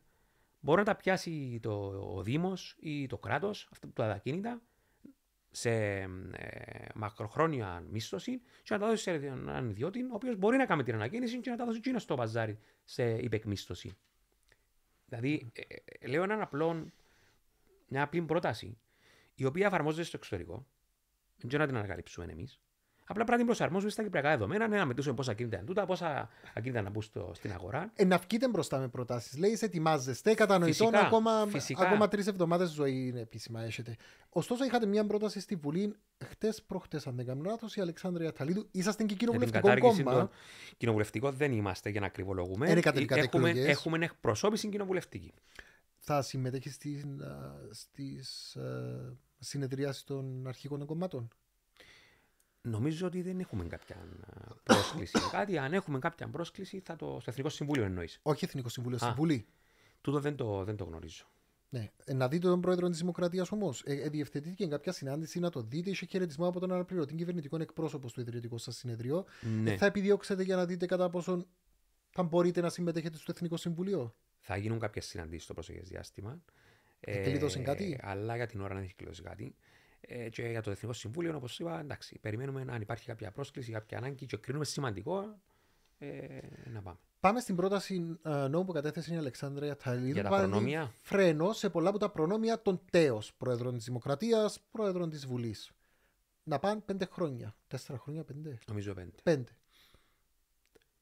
Μπορεί 0.61 0.79
να 0.79 0.85
τα 0.85 0.95
πιάσει 0.97 1.59
το, 1.63 1.73
ο 2.17 2.23
Δήμος 2.23 2.77
ή 2.81 3.07
το 3.07 3.19
κράτος, 3.19 3.69
αυτά 3.73 3.89
τα 3.93 4.13
ακίνητα, 4.13 4.61
σε 5.55 5.71
ε, 5.71 6.09
μακροχρόνια 6.95 7.85
μίσθωση 7.91 8.41
και 8.63 8.75
να 8.75 8.79
τα 8.79 8.87
δώσει 8.87 9.03
σε 9.03 9.11
έναν 9.11 9.71
ιδιώτη, 9.71 10.03
ο 10.03 10.11
οποίος 10.13 10.37
μπορεί 10.37 10.57
να 10.57 10.67
κάνει 10.67 10.83
την 10.83 10.95
ανακαίνιση 10.95 11.41
και 11.41 11.51
να 11.51 11.57
τα 11.57 11.65
δώσει 11.65 11.79
εκείνο 11.79 11.99
στο 11.99 12.15
παζάρι 12.15 12.59
σε 12.85 13.17
υπεκμίσθωση. 13.17 13.97
Δηλαδή, 15.09 15.51
ε, 15.53 15.63
ε, 15.85 16.07
λέω 16.07 16.23
έναν 16.23 16.41
απλό, 16.41 16.93
μια 17.89 18.03
απλή 18.03 18.23
πρόταση, 18.23 18.79
η 19.35 19.45
οποία 19.45 19.67
εφαρμόζεται 19.67 20.03
στο 20.03 20.17
εξωτερικό, 20.17 20.67
δεν 21.37 21.61
να 21.61 21.67
την 21.67 21.77
ανακαλύψουμε 21.77 22.33
εμείς. 22.33 22.61
Απλά 23.13 23.25
πρέπει 23.25 23.31
να 23.31 23.37
την 23.37 23.47
προσαρμόζουμε 23.47 23.91
στα 23.91 24.03
κυπριακά 24.03 24.29
δεδομένα, 24.29 24.69
ναι, 24.69 24.77
να 24.77 24.87
μετρήσουμε 24.87 25.15
πόσα 25.15 25.31
ακίνητα 25.31 25.57
είναι 25.57 25.67
τούτα, 25.67 25.87
πόσα 25.87 26.29
ακίνητα 26.55 26.83
να 26.83 26.91
μπουν 26.91 27.03
στο, 27.03 27.33
στην 27.35 27.53
αγορά. 27.53 27.93
Ε, 27.95 28.05
να 28.05 28.19
βγείτε 28.19 28.49
μπροστά 28.49 28.79
με 28.79 28.89
προτάσεις. 28.89 29.39
Λέει, 29.39 29.59
ετοιμάζεστε, 29.61 30.35
κατανοητόν 30.35 30.87
Φυσικά, 30.89 31.07
ακόμα, 31.07 31.47
φυσικά. 31.49 31.83
ακόμα 31.83 32.09
τρεις 32.09 32.27
εβδομάδες 32.27 32.71
ζωή 32.71 33.07
είναι 33.07 33.21
επίσημα 33.21 33.63
έχετε. 33.63 33.97
Ωστόσο, 34.29 34.65
είχατε 34.65 34.87
μια 34.87 35.07
πρόταση 35.07 35.41
στη 35.41 35.55
Βουλή 35.55 35.95
χτες 36.25 36.63
προχτές, 36.63 37.07
αν 37.07 37.17
δεν 37.17 37.27
κάνω 37.27 37.43
λάθος, 37.45 37.77
η 37.77 37.81
Αλεξάνδρεια 37.81 38.33
Ταλίδου. 38.33 38.69
Είσαστε 38.71 39.05
και 39.05 39.15
Για 39.15 39.17
την 39.17 39.27
κοινοβουλευτικό 39.27 39.69
κατάργηση 39.69 40.03
κόμμα. 40.03 40.19
των 40.19 40.31
κοινοβουλευτικών 40.77 41.35
δεν 41.35 41.53
είμαστε 41.53 41.91
για 41.91 42.01
να 42.01 42.09
κρυβολογούμε. 42.09 42.67
Δεν 42.67 42.81
κατεβήκατε 42.81 43.21
έχουμε, 43.21 43.49
εκλογές. 43.49 43.71
έχουμε 43.71 44.05
εκπροσώπηση 44.05 44.69
κοινοβουλευτική. 44.69 45.33
Θα 45.99 46.23
συμμετέχει 46.23 46.71
στην, 46.71 47.23
α, 47.23 47.55
στις 47.71 48.55
ε, 48.55 49.17
συνεδριάσεις 49.39 50.05
των 50.05 50.47
αρχικών 50.47 50.79
των 50.79 50.87
κομμάτων; 50.87 51.29
Νομίζω 52.63 53.07
ότι 53.07 53.23
δεν 53.23 53.41
έχουμε 53.41 53.65
κάποια 53.65 53.97
α, 53.97 54.55
πρόσκληση. 54.63 55.19
Κάτι, 55.31 55.59
αν 55.59 55.73
έχουμε 55.73 55.99
κάποια 55.99 56.29
πρόσκληση, 56.29 56.81
θα 56.85 56.97
το 56.97 57.19
στο 57.21 57.31
Εθνικό 57.31 57.49
Συμβούλιο 57.49 57.85
εννοείς. 57.85 58.19
Όχι 58.23 58.45
Εθνικό 58.45 58.69
Συμβούλιο, 58.69 58.99
στη 58.99 59.07
Α. 59.07 59.15
Βουλή. 59.15 59.47
Τούτο 60.01 60.21
δεν 60.21 60.37
το, 60.37 60.65
δεν 60.65 60.77
το 60.77 60.85
γνωρίζω. 60.85 61.25
Ναι. 61.69 61.91
Ε, 62.05 62.15
να 62.15 62.29
δείτε 62.29 62.49
τον 62.49 62.61
πρόεδρο 62.61 62.89
της 62.89 62.99
Δημοκρατίας 62.99 63.53
όμως. 63.53 63.83
Ε, 63.87 63.95
ε, 63.95 64.09
διευθετήθηκε 64.09 64.67
κάποια 64.67 64.93
συνάντηση 64.93 65.39
να 65.39 65.51
το 65.51 65.63
δείτε. 65.63 65.91
Είχε 65.91 66.07
χαιρετισμό 66.07 66.47
από 66.47 66.61
τον 66.61 66.73
αναπληρωτή 66.73 67.15
κυβερνητικό 67.15 67.57
εκπρόσωπο 67.61 68.09
στο 68.09 68.21
ιδρυτικό 68.21 68.59
σας 68.59 68.77
συνεδρίο. 68.77 69.25
Ναι. 69.63 69.77
Θα 69.77 69.87
επιδιώξετε 69.87 70.43
για 70.43 70.57
να 70.57 70.67
δείτε 70.67 70.87
κατά 70.87 71.11
πόσον 71.11 71.47
θα 72.11 72.23
μπορείτε 72.23 72.61
να 72.61 72.69
συμμετέχετε 72.69 73.17
στο 73.17 73.33
Εθνικό 73.35 73.57
Συμβουλίο. 73.57 74.15
Θα 74.39 74.57
γίνουν 74.57 74.79
κάποιες 74.79 75.07
συναντήσεις 75.07 75.45
στο 75.45 75.55
πρόσεχε 75.55 75.81
διάστημα. 75.81 76.43
Εκλείδωσε 77.01 77.59
κάτι; 77.59 77.99
Αλλά 78.03 78.37
για 78.37 78.47
την 78.47 78.61
ώρα 78.61 78.75
δεν 78.75 78.83
έχει 78.83 78.95
κλειδώσει 78.95 79.23
κάτι. 79.23 79.55
Ε, 80.07 80.29
και 80.29 80.43
για 80.43 80.63
το 80.63 80.71
Εθνικό 80.71 80.93
Συμβούλιο, 80.93 81.37
όπως 81.37 81.59
είπα, 81.59 81.81
εντάξει, 81.81 82.19
περιμένουμε 82.19 82.65
αν 82.69 82.81
υπάρχει 82.81 83.07
κάποια 83.07 83.31
πρόσκληση, 83.31 83.73
κάποια 83.73 83.99
ανάγκη 83.99 84.27
και 84.27 84.37
κρίνουμε 84.37 84.65
σημαντικό 84.65 85.41
ε, 85.99 86.39
να 86.71 86.83
πάμε. 86.83 86.99
Πάμε 87.21 87.41
στην 87.41 87.57
πρόταση 87.57 88.19
ε, 88.23 88.31
νόμου 88.31 88.65
που 88.65 88.73
κατέθεσε 88.73 89.15
η 89.15 89.17
Αλεξάνδρεια 89.17 89.77
Ταλίδου. 89.77 90.13
Για 90.13 90.23
τα 90.23 90.29
Βάλει 90.29 90.49
προνόμια. 90.49 90.93
Φρένο 91.03 91.53
σε 91.53 91.71
πολλά 91.71 91.89
από 91.89 91.99
τα 91.99 92.11
προνόμια 92.11 92.63
των 92.63 92.81
τέος 92.91 93.35
πρόεδρων 93.35 93.77
της 93.77 93.85
Δημοκρατίας, 93.85 94.61
πρόεδρων 94.71 95.11
της 95.11 95.27
Βουλής. 95.27 95.73
Να 96.43 96.59
πάνε 96.59 96.81
πέντε 96.81 97.05
χρόνια. 97.05 97.55
Τέσσερα 97.69 97.99
χρόνια, 97.99 98.25
πέντε. 98.25 98.59
Νομίζω 98.67 98.95
πέντε. 98.95 99.17
Πέντε. 99.23 99.51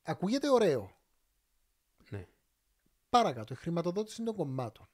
Ακούγεται 0.02 0.50
ωραίο. 0.50 0.90
Ναι. 2.08 2.26
Παρακάτω, 3.10 3.54
η 3.54 3.56
χρηματοδότηση 3.56 4.22
των 4.22 4.34
κομμάτων. 4.34 4.88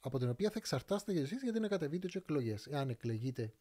Από 0.00 0.18
την 0.18 0.28
οποία 0.28 0.48
θα 0.48 0.58
εξαρτάστε 0.58 1.12
και 1.12 1.20
εσείς 1.20 1.42
γιατί 1.42 1.60
να 1.60 1.68
κατεβείτε 1.68 2.06
τις 2.06 2.16
εκλογές. 2.16 2.66
Εάν 2.66 2.88
εκλεγείτε 2.88 3.54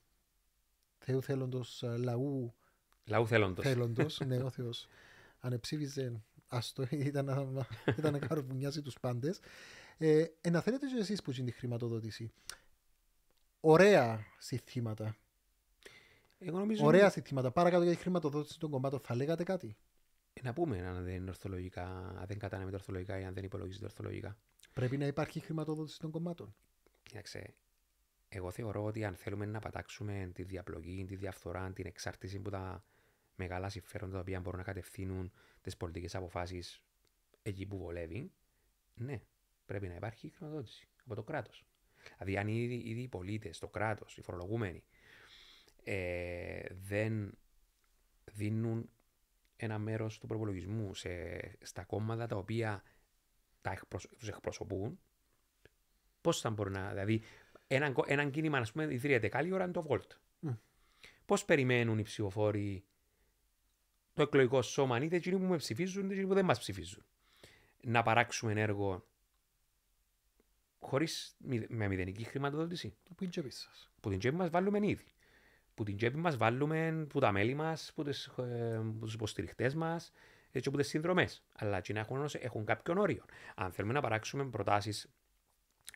Θεού 0.97 1.21
θέλοντος 1.21 1.84
λαού. 1.97 2.54
Λαού 3.06 3.28
θέλοντος. 3.28 3.65
Θέλοντος, 3.65 4.19
ναι, 4.28 4.38
ο 4.38 4.49
Θεός. 4.49 4.88
Αν 5.39 5.60
ψήφιζε, 5.60 6.21
άστο, 6.47 6.86
ήταν 6.89 7.25
να, 7.25 7.67
ήταν 7.97 8.12
να 8.12 8.19
καρπουνιάζει 8.19 8.82
τους 8.82 8.99
πάντες. 8.99 9.39
Ε, 9.97 10.25
ε, 10.41 10.49
να 10.49 10.62
θέλετε 10.62 10.86
και 10.88 10.99
εσείς 10.99 11.21
που 11.21 11.32
είναι 11.38 11.49
η 11.49 11.54
χρηματοδότηση. 11.54 12.32
Ωραία 13.60 14.25
συστήματα. 14.38 15.17
Εγώ 16.39 16.60
νομίζω 16.60 16.86
Ωραία 16.86 17.10
συστήματα. 17.10 17.52
Παρακάτω 17.52 17.84
για 17.84 17.91
τη 17.91 17.97
χρηματοδότηση 17.97 18.60
των 18.60 18.69
κομμάτων, 18.69 18.99
θα 18.99 19.15
λέγατε 19.15 19.43
κάτι; 19.43 19.78
Ε, 20.34 20.41
να 20.43 20.54
πούμε 20.54 20.88
αν 20.88 21.04
δεν 21.04 21.13
είναι 21.13 21.30
ορθολογικά, 21.30 21.86
αν 22.19 22.25
δεν 22.28 22.38
κατανέμεται 22.39 22.75
ορθολογικά 22.75 23.19
ή 23.19 23.23
αν 23.23 23.34
δεν 23.34 23.43
υπολογίζεται 23.43 23.86
ορθολογικά. 23.86 24.38
Πρέπει 24.79 24.97
να 24.97 25.05
υπάρχει 25.05 25.39
χρηματοδότηση 25.39 25.99
των 25.99 26.11
κομμάτων. 26.11 26.55
Κοίταξε, 27.03 27.53
εγώ 28.29 28.51
θεωρώ 28.51 28.83
ότι 28.83 29.03
αν 29.05 29.15
θέλουμε 29.15 29.45
να 29.45 29.59
πατάξουμε 29.59 30.31
τη 30.33 30.43
διαπλοκή, 30.43 31.05
τη 31.07 31.15
διαφθορά, 31.15 31.71
την 31.71 31.85
εξάρτηση 31.85 32.39
που 32.39 32.49
τα 32.49 32.83
μεγάλα 33.35 33.69
συμφέροντα 33.69 34.13
τα 34.13 34.19
οποία 34.19 34.39
μπορούν 34.39 34.59
να 34.59 34.65
κατευθύνουν 34.65 35.31
τις 35.61 35.77
πολιτικές 35.77 36.15
αποφάσεις 36.15 36.83
εκεί 37.41 37.65
που 37.65 37.77
βολεύει, 37.77 38.31
ναι, 38.93 39.21
πρέπει 39.65 39.87
να 39.87 39.95
υπάρχει 39.95 40.29
χρηματοδότηση 40.29 40.87
από 41.03 41.15
το 41.15 41.23
κράτος. 41.23 41.65
Δηλαδή, 42.17 42.37
αν 42.37 42.47
ήδη, 42.47 42.75
ήδη 42.75 43.01
οι 43.01 43.07
πολίτες, 43.07 43.59
το 43.59 43.67
κράτος, 43.67 44.17
οι 44.17 44.21
φορολογούμενοι 44.21 44.83
ε, 45.83 46.61
δεν 46.87 47.37
δίνουν 48.33 48.89
ένα 49.55 49.77
μέρος 49.77 50.19
του 50.19 50.27
προπολογισμού 50.27 50.91
στα 51.61 51.83
κόμματα 51.83 52.27
τα 52.27 52.35
οποία 52.35 52.83
τα 53.69 53.75
εκπροσ... 53.75 54.08
τους 54.17 54.27
εκπροσωπούν, 54.27 54.99
πώς 56.21 56.41
θα 56.41 56.49
μπορεί 56.49 56.71
να. 56.71 56.89
Δηλαδή, 56.89 57.21
ένα, 57.67 57.93
ένα 58.05 58.29
κίνημα, 58.29 58.58
ας 58.58 58.71
πούμε, 58.71 58.93
ιδρύεται 58.93 59.27
καλή 59.27 59.51
ώρα 59.51 59.63
είναι 59.63 59.73
το 59.73 59.86
Volt. 59.89 60.17
Mm. 60.47 60.58
Πώς 61.25 61.45
περιμένουν 61.45 61.97
οι 61.97 62.03
ψηφοφόροι 62.03 62.84
το 64.13 64.21
εκλογικό 64.21 64.62
σώμα, 64.62 65.03
είτε 65.03 65.15
εκείνοι 65.15 65.38
που 65.38 65.45
με 65.45 65.58
ψηφίζουν, 65.58 66.03
είτε 66.03 66.13
εκείνοι 66.13 66.27
που 66.27 66.34
δεν 66.34 66.45
μας 66.45 66.60
ψηφίζουν, 66.60 67.05
να 67.84 68.03
παράξουμε 68.03 68.62
έργο 68.62 69.08
χωρίς 70.79 71.36
με 71.67 71.88
μηδενική 71.88 72.23
χρηματοδότηση. 72.23 72.95
Που 73.03 73.15
την 73.15 73.29
τσέπη 73.29 73.49
σας. 73.49 73.91
Που 73.99 74.10
την 74.10 74.19
τσέπη 74.19 74.36
μας 74.36 74.49
βάλουμε 74.49 74.88
ήδη. 74.88 75.13
Που 75.73 75.84
την 75.84 75.97
τσέπη 75.97 76.17
μας 76.17 76.38
βάλουμε 76.38 77.05
που 77.10 77.19
τα 77.19 77.32
μέλη 77.32 77.53
μας, 77.53 77.91
που 77.95 78.01
ε, 78.41 78.82
τους 78.99 79.13
υποστηριχτές 79.13 79.75
μας, 79.75 80.12
έτσι 80.51 80.69
όπως 80.69 80.81
τις 80.81 80.89
συνδρομές. 80.89 81.43
Αλλά 81.53 81.77
έτσι 81.77 81.93
έχουν, 81.95 82.29
έχουν 82.39 82.65
κάποιον 82.65 82.97
όριο. 82.97 83.25
Αν 83.55 83.71
θέλουμε 83.71 83.93
να 83.93 84.01
παράξουμε 84.01 84.45
προτάσεις 84.45 85.09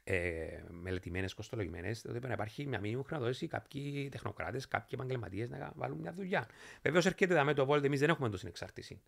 ε, 0.04 0.64
μελετημένες, 0.70 1.34
κοστολογημένες, 1.34 2.02
τότε 2.02 2.20
πρέπει 2.20 2.28
να 2.28 2.34
υπάρχει 2.34 2.68
μια 2.68 2.80
μήνυμη 2.80 3.04
χρηματοδότηση 3.04 3.48
κάποιοι 3.48 4.10
τεχνοκράτες, 4.10 4.68
κάποιοι 4.68 4.90
επαγγελματίες 4.92 5.50
να 5.50 5.72
βάλουν 5.76 5.98
μια 5.98 6.14
δουλειά. 6.14 6.48
Βεβαίως 6.82 7.06
έρχεται 7.06 7.34
εδώ 7.34 7.44
με 7.44 7.54
το 7.54 7.68
Volt, 7.70 7.84
εμείς 7.84 8.00
δεν 8.00 8.10
έχουμε 8.10 8.30
τόση 8.30 8.48
εξάρτηση 8.48 9.02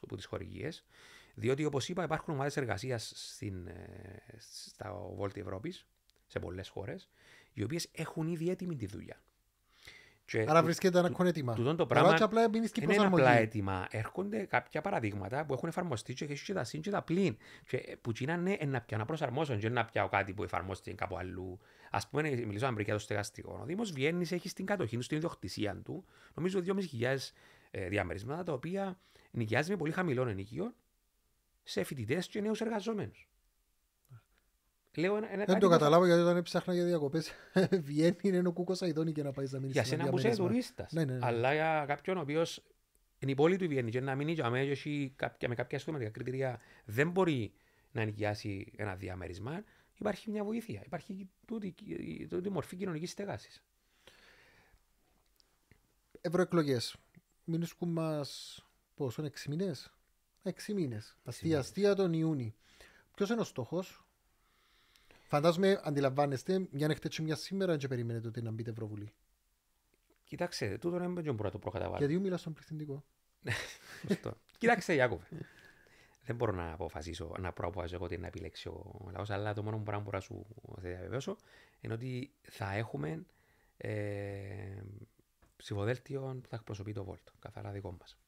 από 0.00 0.16
τις 0.16 0.24
χορηγίες, 0.24 0.84
διότι 1.34 1.64
όπως 1.64 1.88
είπα, 1.88 2.04
υπάρχουν 2.04 2.34
ομάδες 2.34 2.56
εργασίας 2.56 3.10
ε, 3.40 3.50
στα 4.38 4.94
Volt 5.18 5.36
Ευρώπης, 5.36 5.86
σε 6.26 6.38
πολλές 6.38 6.68
χώρες, 6.68 7.10
οι 7.52 7.62
οποίες 7.62 7.88
έχουν 7.92 8.28
ήδη 8.28 8.50
έτοιμη 8.50 8.76
τη 8.76 8.86
δουλειά. 8.86 9.22
Και 10.26 10.44
Άρα 10.48 10.62
βρίσκεται 10.62 10.98
ένα 10.98 11.10
έτοιμα. 11.24 11.54
Τούτο 11.54 11.74
το 11.74 11.86
πράγμα 11.86 12.16
απλά 12.20 12.50
είναι 12.52 12.94
ένα 12.94 13.06
απλά 13.06 13.30
έτοιμα. 13.30 13.86
Έρχονται 13.90 14.44
κάποια 14.44 14.80
παραδείγματα 14.80 15.44
που 15.44 15.52
έχουν 15.52 15.68
εφαρμοστεί 15.68 16.14
και 16.14 16.24
έχει 16.24 16.44
και 16.44 16.52
τα 16.52 16.64
συν 16.64 16.80
και 16.80 16.90
τα 16.90 17.02
πλήν. 17.02 17.36
Και 17.66 17.98
που 18.00 18.12
είναι 18.20 18.58
να 18.66 18.80
πια 18.80 18.96
να 18.96 19.04
προσαρμόσουν 19.04 19.58
και 19.58 19.68
να 19.68 19.84
πιάω 19.84 20.08
κάτι 20.08 20.32
που 20.32 20.42
εφαρμόστηκε 20.42 20.96
κάπου 20.96 21.16
αλλού. 21.16 21.58
Α 21.90 22.08
πούμε, 22.08 22.30
μιλήσαμε 22.30 22.72
πριν 22.72 22.84
για 22.84 22.94
το 22.94 23.00
στεγαστικό. 23.00 23.58
Ο 23.62 23.64
Δήμος 23.64 23.92
Βιέννης 23.92 24.32
έχει 24.32 24.48
στην 24.48 24.66
κατοχή 24.66 24.96
του, 24.96 25.02
στην 25.02 25.16
ιδιοκτησία 25.16 25.76
του, 25.84 26.04
νομίζω 26.34 26.60
2.500 26.66 27.16
ε, 27.70 27.88
διαμερίσματα 27.88 28.42
τα 28.42 28.52
οποία 28.52 28.98
νοικιάζει 29.30 29.70
με 29.70 29.76
πολύ 29.76 29.92
χαμηλών 29.92 30.28
ενοικίων 30.28 30.74
σε 31.62 31.84
φοιτητές 31.84 32.28
και 32.28 32.40
νέους 32.40 32.60
εργαζόμενου. 32.60 33.12
Λέω 34.96 35.16
ένα, 35.16 35.32
ένα 35.32 35.44
δεν 35.44 35.58
το 35.58 35.68
καταλάβω 35.68 36.06
γιατί 36.06 36.20
όταν 36.20 36.42
ψάχνα 36.42 36.74
για 36.74 36.84
διακοπές 36.84 37.32
βγαίνει 37.86 38.16
είναι 38.22 38.48
ο 38.48 38.52
Κούκος 38.52 38.82
Αϊδόνη 38.82 39.12
και 39.12 39.22
να 39.22 39.32
πάει 39.32 39.46
στα 39.46 39.56
μήνυμα. 39.56 39.72
Για 39.72 39.84
σένα 39.84 40.08
που 40.08 40.18
είσαι 40.18 40.36
τουρίστας. 40.36 40.92
Ναι, 40.92 41.04
ναι, 41.04 41.12
ναι. 41.12 41.26
Αλλά 41.26 41.54
για 41.54 41.84
κάποιον 41.86 42.16
ο 42.16 42.20
οποίος 42.20 42.62
είναι 43.18 43.30
η 43.32 43.34
πόλη 43.34 43.56
του 43.56 43.68
Βιέννη 43.68 43.90
και 43.90 44.00
να 44.00 44.14
μείνει 44.14 44.32
για 44.32 44.50
μένα 44.50 44.74
κάποια, 45.16 45.48
με 45.48 45.54
κάποια 45.54 45.76
αστυνομικά 45.78 46.10
κριτήρια 46.10 46.60
δεν 46.84 47.10
μπορεί 47.10 47.52
να 47.92 48.04
νοικιάσει 48.04 48.72
ένα 48.76 48.94
διαμέρισμα, 48.94 49.64
υπάρχει 49.98 50.30
μια 50.30 50.44
βοήθεια. 50.44 50.82
Υπάρχει 50.84 51.28
τούτη, 51.46 51.74
τούτη 52.28 52.50
μορφή 52.50 52.76
κοινωνικής 52.76 53.10
στεγάσης. 53.10 53.62
Ευρωεκλογές. 56.20 56.96
Μήνυσκουν 57.44 57.88
μας 57.88 58.60
πόσο, 58.94 59.24
έξι 59.24 59.48
μήνες. 59.48 59.92
Έξι 60.42 60.74
μήνες. 60.74 61.16
Αστεία, 61.24 61.58
αστεία 61.58 61.94
τον 61.94 62.12
Ιούνι. 62.12 62.54
Ποιος 63.14 63.30
είναι 63.30 63.40
ο 63.40 63.44
στόχος, 63.44 64.03
Φαντάζομαι, 65.34 65.80
αντιλαμβάνεστε, 65.84 66.66
μια 66.70 66.86
έχετε 66.90 67.22
μια 67.22 67.34
σήμερα 67.34 67.76
και 67.76 67.88
περιμένετε 67.88 68.28
ότι 68.28 68.42
να 68.42 68.50
μπείτε 68.50 68.70
Ευρωβουλή. 68.70 69.12
Κοιτάξτε, 70.24 70.78
τούτο 70.78 70.98
δεν 70.98 71.12
μπορώ 71.12 71.34
να 71.42 71.50
το 71.50 71.58
προκαταβάλω. 71.58 71.98
Γιατί 71.98 72.18
μιλάς 72.18 72.40
στον 72.40 72.52
πληθυντικό. 72.52 73.04
Κοιτάξτε, 74.58 74.94
Ιάκωβε. 74.94 75.24
δεν 76.24 76.36
μπορώ 76.36 76.52
να 76.52 76.72
αποφασίσω, 76.72 77.34
να 77.38 77.52
προαποφασίσω 77.52 77.96
εγώ 77.96 78.06
τι 78.06 78.18
να 78.18 78.26
επιλέξει 78.26 78.68
ο 78.68 79.08
λαός, 79.12 79.30
αλλά 79.30 79.54
το 79.54 79.62
μόνο 79.62 79.76
που 79.76 79.82
μπορώ 79.82 80.00
να 80.12 80.20
σου 80.20 80.46
διαβεβαιώσω 80.78 81.36
είναι 81.80 81.94
ότι 81.94 82.32
θα 82.42 82.72
έχουμε 82.72 83.26
ε, 83.76 84.82
ψηφοδέλτιο 85.56 86.38
που 86.42 86.48
θα 86.48 86.56
εκπροσωπεί 86.56 86.92
το 86.92 87.04
Βόλτο. 87.04 87.32
Καθαρά 87.38 87.70
δικό 87.70 87.96
μας. 88.00 88.18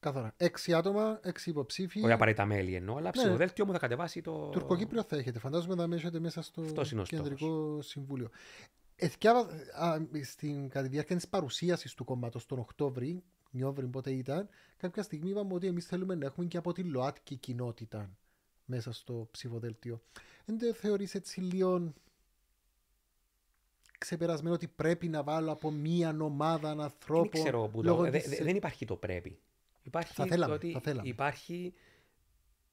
Καθαρά. 0.00 0.34
Έξι 0.36 0.74
άτομα, 0.74 1.20
έξι 1.22 1.50
υποψήφοι. 1.50 2.02
Όχι 2.02 2.12
απαραίτητα 2.12 2.44
μέλη 2.46 2.74
εννοώ, 2.74 2.96
αλλά 2.96 3.04
ναι. 3.04 3.10
ψηφοδέλτιο 3.10 3.66
μου 3.66 3.72
θα 3.72 3.78
κατεβάσει 3.78 4.20
το. 4.20 4.48
Τουρκοκύπριο 4.48 5.02
θα 5.02 5.16
έχετε. 5.16 5.38
Φαντάζομαι 5.38 5.74
να 5.74 5.86
μέσετε 5.86 6.18
μέσα 6.18 6.42
στο 6.42 6.62
κεντρικό 7.04 7.46
στόχος. 7.46 7.86
συμβούλιο. 7.86 8.30
Εθιάβα, 8.96 9.46
στην, 10.22 10.68
κατά 10.68 10.84
τη 10.84 10.90
διάρκεια 10.90 11.16
της 11.16 11.28
παρουσίασης 11.28 11.94
του 11.94 12.04
κόμματος 12.04 12.46
τον 12.46 12.58
Οκτώβρη, 12.58 13.22
Νιόβρη 13.50 13.86
πότε 13.86 14.10
ήταν, 14.10 14.48
κάποια 14.76 15.02
στιγμή 15.02 15.30
είπαμε 15.30 15.54
ότι 15.54 15.66
εμείς 15.66 15.86
θέλουμε 15.86 16.14
να 16.14 16.26
έχουμε 16.26 16.46
και 16.46 16.56
από 16.56 16.72
τη 16.72 16.82
ΛΟΑΤΚΙ 16.82 17.36
κοινότητα 17.36 18.10
μέσα 18.64 18.92
στο 18.92 19.28
ψηφοδέλτιο. 19.30 20.00
Δεν 20.44 20.74
θεωρείς 20.74 21.14
έτσι 21.14 21.40
λίγο 21.40 21.92
ξεπερασμένο 23.98 24.54
ότι 24.54 24.68
πρέπει 24.68 25.08
να 25.08 25.22
βάλω 25.22 25.52
από 25.52 25.70
μία 25.70 26.16
ομάδα 26.20 26.70
ανθρώπων. 26.70 27.30
Δεν 27.32 27.42
ξέρω 27.42 27.68
που 27.68 27.82
το... 27.82 28.10
δεν 28.42 28.56
υπάρχει 28.56 28.84
το 28.84 28.96
πρέπει. 28.96 29.38
Υπάρχει, 29.82 30.12
θα 30.12 30.26
θέλαμε, 30.26 30.46
το 30.46 30.52
ότι 30.54 30.72
θα 30.72 30.80
θέλαμε. 30.80 31.08
υπάρχει 31.08 31.72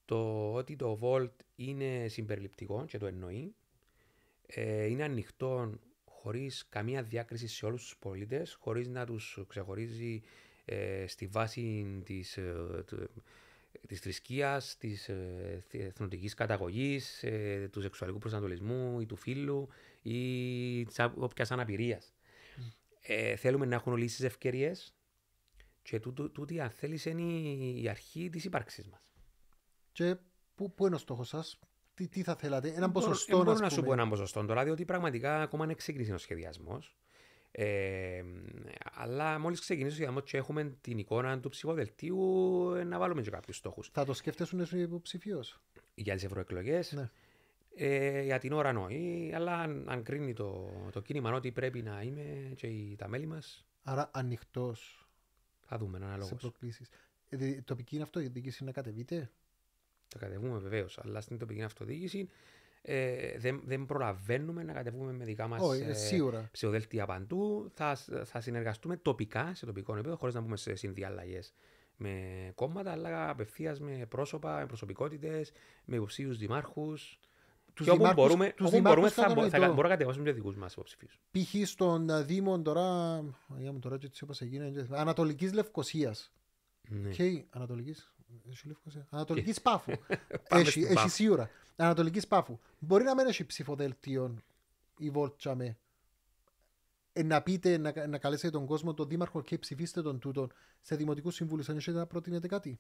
το 0.05 0.53
ότι 0.53 0.75
το 0.75 0.99
Volt 1.01 1.33
είναι 1.55 2.07
συμπεριληπτικό 2.07 2.85
και 2.85 2.97
το 2.97 3.05
εννοεί. 3.05 3.55
Ε, 4.47 4.85
είναι 4.85 5.03
ανοιχτό 5.03 5.79
χωρίς 6.05 6.65
καμία 6.69 7.03
διάκριση 7.03 7.47
σε 7.47 7.65
όλους 7.65 7.81
τους 7.81 7.97
πολίτες, 7.97 8.53
χωρίς 8.53 8.87
να 8.87 9.05
τους 9.05 9.39
ξεχωρίζει 9.47 10.21
ε, 10.65 11.07
στη 11.07 11.27
βάση 11.27 12.01
της, 12.05 12.37
ε, 12.37 12.83
της 13.87 13.99
θρησκείας, 13.99 14.77
της 14.77 15.09
ε, 15.09 15.63
εθνοτικής 15.71 16.33
καταγωγής, 16.33 17.23
ε, 17.23 17.69
του 17.71 17.81
σεξουαλικού 17.81 18.19
προσανατολισμού 18.19 18.99
ή 18.99 19.05
του 19.05 19.15
φίλου 19.15 19.67
ή 20.01 20.85
της 20.85 20.99
όποιας 21.15 21.51
αναπηρίας. 21.51 22.13
Mm. 22.13 22.61
Ε, 23.01 23.35
θέλουμε 23.35 23.65
να 23.65 23.75
έχουν 23.75 23.93
όλες 23.93 24.15
τις 24.15 24.25
ευκαιρίες 24.25 24.96
και 25.87 25.99
τούτη, 25.99 26.29
τούτη 26.29 26.59
αν 26.59 26.69
θέλεις, 26.69 27.05
είναι 27.05 27.21
η 27.79 27.89
αρχή 27.89 28.29
της 28.29 28.43
ύπαρξης 28.43 28.87
μας. 28.87 29.01
Και 29.91 30.17
πού, 30.55 30.73
πού 30.73 30.85
είναι 30.85 30.95
ο 30.95 30.97
στόχος 30.97 31.27
σας, 31.27 31.59
τι, 31.93 32.07
τι 32.07 32.23
θα 32.23 32.35
θέλατε, 32.35 32.69
έναν 32.69 32.91
ποσοστό. 32.91 33.35
Δεν 33.35 33.45
μπορώ 33.45 33.59
να 33.59 33.69
σου 33.69 33.83
πω 33.83 33.93
έναν 33.93 34.09
ποσοστό 34.09 34.45
τώρα, 34.45 34.63
διότι 34.63 34.85
πραγματικά 34.85 35.41
ακόμα 35.41 35.63
είναι 35.63 35.73
ξεκινήσει 35.73 36.11
ο 36.11 36.17
σχεδιασμός. 36.17 36.97
Ε, 37.51 38.23
αλλά 38.93 39.39
μόλις 39.39 39.59
ξεκινήσει 39.59 39.91
ο 39.91 39.95
σχεδιασμός 39.95 40.29
και 40.29 40.37
έχουμε 40.37 40.77
την 40.81 40.97
εικόνα 40.97 41.39
του 41.39 41.49
ψηφοδελτίου, 41.49 42.73
ε, 42.77 42.83
να 42.83 42.99
βάλουμε 42.99 43.21
και 43.21 43.29
κάποιους 43.29 43.57
στόχους. 43.57 43.89
Θα 43.93 44.05
το 44.05 44.13
σκέφτεσαι 44.13 44.57
εσύ 44.61 44.79
υποψηφίο. 44.79 45.43
Για 45.93 46.13
τις 46.13 46.23
ευρωεκλογές. 46.23 46.91
Ναι. 46.91 47.09
Ε, 47.75 48.21
για 48.21 48.39
την 48.39 48.51
ώρα 48.53 48.73
νόη, 48.73 49.31
αλλά 49.35 49.53
αν, 49.57 49.85
αν 49.89 50.03
κρίνει 50.03 50.33
το, 50.33 50.69
το 50.91 51.01
κίνημα 51.01 51.31
ότι 51.31 51.51
πρέπει 51.51 51.81
να 51.81 52.01
είμαι 52.01 52.53
και 52.55 52.67
τα 52.97 53.07
μέλη 53.07 53.25
μας. 53.25 53.65
Άρα 53.83 54.09
ανοιχτός 54.13 55.06
θα 55.67 55.77
δούμε 55.77 55.97
αναλόγω. 55.97 56.27
Σε 56.27 56.35
προκλήσεις. 56.35 56.89
Ε, 57.29 57.61
τοπική 57.61 58.01
αυτοδιοίκηση 58.01 58.63
να 58.63 58.71
κατεβείτε; 58.71 59.31
Θα 60.07 60.19
κατεβούμε 60.19 60.57
βεβαίως, 60.57 60.99
αλλά 61.03 61.21
στην 61.21 61.37
τοπική 61.37 61.61
αυτοδιοίκηση 61.63 62.29
ε, 62.81 63.37
δεν, 63.37 63.61
δεν 63.65 63.85
προλαβαίνουμε 63.85 64.63
να 64.63 64.73
κατεβούμε 64.73 65.11
με 65.11 65.25
δικά 65.25 65.47
μας 65.47 65.79
ε, 65.79 66.49
ψηφοδέλτια 66.51 67.05
παντού. 67.05 67.71
Θα, 67.73 67.95
θα 68.25 68.41
συνεργαστούμε 68.41 68.97
τοπικά, 68.97 69.55
σε 69.55 69.65
τοπικό 69.65 69.93
επίπεδο, 69.93 70.15
χωρίς 70.15 70.35
να 70.35 70.41
πούμε 70.41 70.57
σε 70.57 70.75
συνδιαλλαγές 70.75 71.53
με 71.97 72.51
κόμματα, 72.55 72.91
αλλά 72.91 73.29
απευθείας 73.29 73.79
με 73.79 74.05
πρόσωπα, 74.09 74.59
με 74.59 74.65
προσωπικότητες, 74.65 75.51
με 75.85 75.95
υποψήφιους 75.95 76.37
δημάρχους. 76.37 77.19
Τους 77.77 77.85
Και 77.85 77.91
όπου 77.91 77.99
δημάρχους- 78.01 78.25
μπορούμε, 78.27 78.45
τους 78.55 78.67
όπου 78.67 78.79
μπορούμε 78.81 78.89
δημάρχους 78.95 79.13
θα, 79.13 79.21
μπο- 79.21 79.33
θα, 79.33 79.41
κατανοητό. 79.43 79.67
μπορούμε 79.73 79.83
να 79.83 79.89
κατεβάσουμε 79.95 80.25
και 80.25 80.31
δικούς 80.33 80.55
μας 80.55 80.73
υποψηφίους. 80.73 81.19
Π.χ. 81.31 81.69
στον 81.69 82.09
ε, 82.09 82.21
Δήμο 82.23 82.61
τώρα. 82.61 83.23
Για 83.57 83.71
μου 83.71 83.79
τώρα, 83.79 83.97
έτσι 84.03 84.23
όπως 84.23 84.41
έγινε. 84.41 84.87
Ανατολικής 84.91 85.53
Λευκοσίας. 85.53 86.31
Ναι. 86.89 87.09
Και 87.09 87.43
Ανατολική. 87.49 87.95
Έχει 88.49 88.67
Λευκοσία. 88.67 89.07
Ανατολικής 89.09 89.61
Πάφου. 89.61 89.91
Πάμε 90.49 90.61
έχει, 90.61 90.69
στην 90.69 90.83
έχει 90.83 90.93
Πάφου. 90.93 91.09
σίγουρα. 91.09 91.49
Ανατολικής 91.75 92.27
Πάφου. 92.27 92.59
Μπορεί 92.79 93.03
να 93.03 93.15
μην 93.15 93.25
έχει 93.25 93.45
ψηφοδέλτιο 93.45 94.35
η 94.97 95.09
Βόλτσα 95.09 95.55
με. 95.55 95.77
Ε, 97.13 97.23
να 97.23 97.41
πείτε, 97.41 97.77
να, 97.77 98.07
να 98.07 98.17
καλέσετε 98.17 98.49
τον 98.51 98.65
κόσμο, 98.65 98.93
τον 98.93 99.07
Δήμαρχο 99.07 99.41
και 99.41 99.57
ψηφίστε 99.57 100.01
τον 100.01 100.19
τούτον 100.19 100.51
σε 100.81 100.95
δημοτικούς 100.95 101.35
συμβούλου. 101.35 101.63
Αν 101.67 101.77
έχετε 101.77 101.97
να 101.97 102.05
προτείνετε 102.05 102.47
κάτι. 102.47 102.79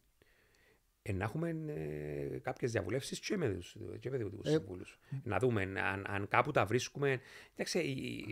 Ε, 1.09 1.13
να 1.13 1.23
έχουμε 1.23 1.49
ε, 1.67 2.37
κάποιες 2.39 2.71
διαβουλεύσεις 2.71 3.19
και 3.19 3.37
με 3.37 3.49
τους, 3.49 3.75
και 3.99 4.09
με 4.09 4.17
τους 4.17 4.45
Ε, 4.45 4.49
συμβούλους. 4.49 4.99
Να 5.23 5.39
δούμε 5.39 5.61
αν, 5.61 6.03
αν 6.07 6.27
κάπου 6.27 6.51
τα 6.51 6.65
βρίσκουμε. 6.65 7.19
Κοιτάξτε, 7.49 7.79
οι, 7.79 8.25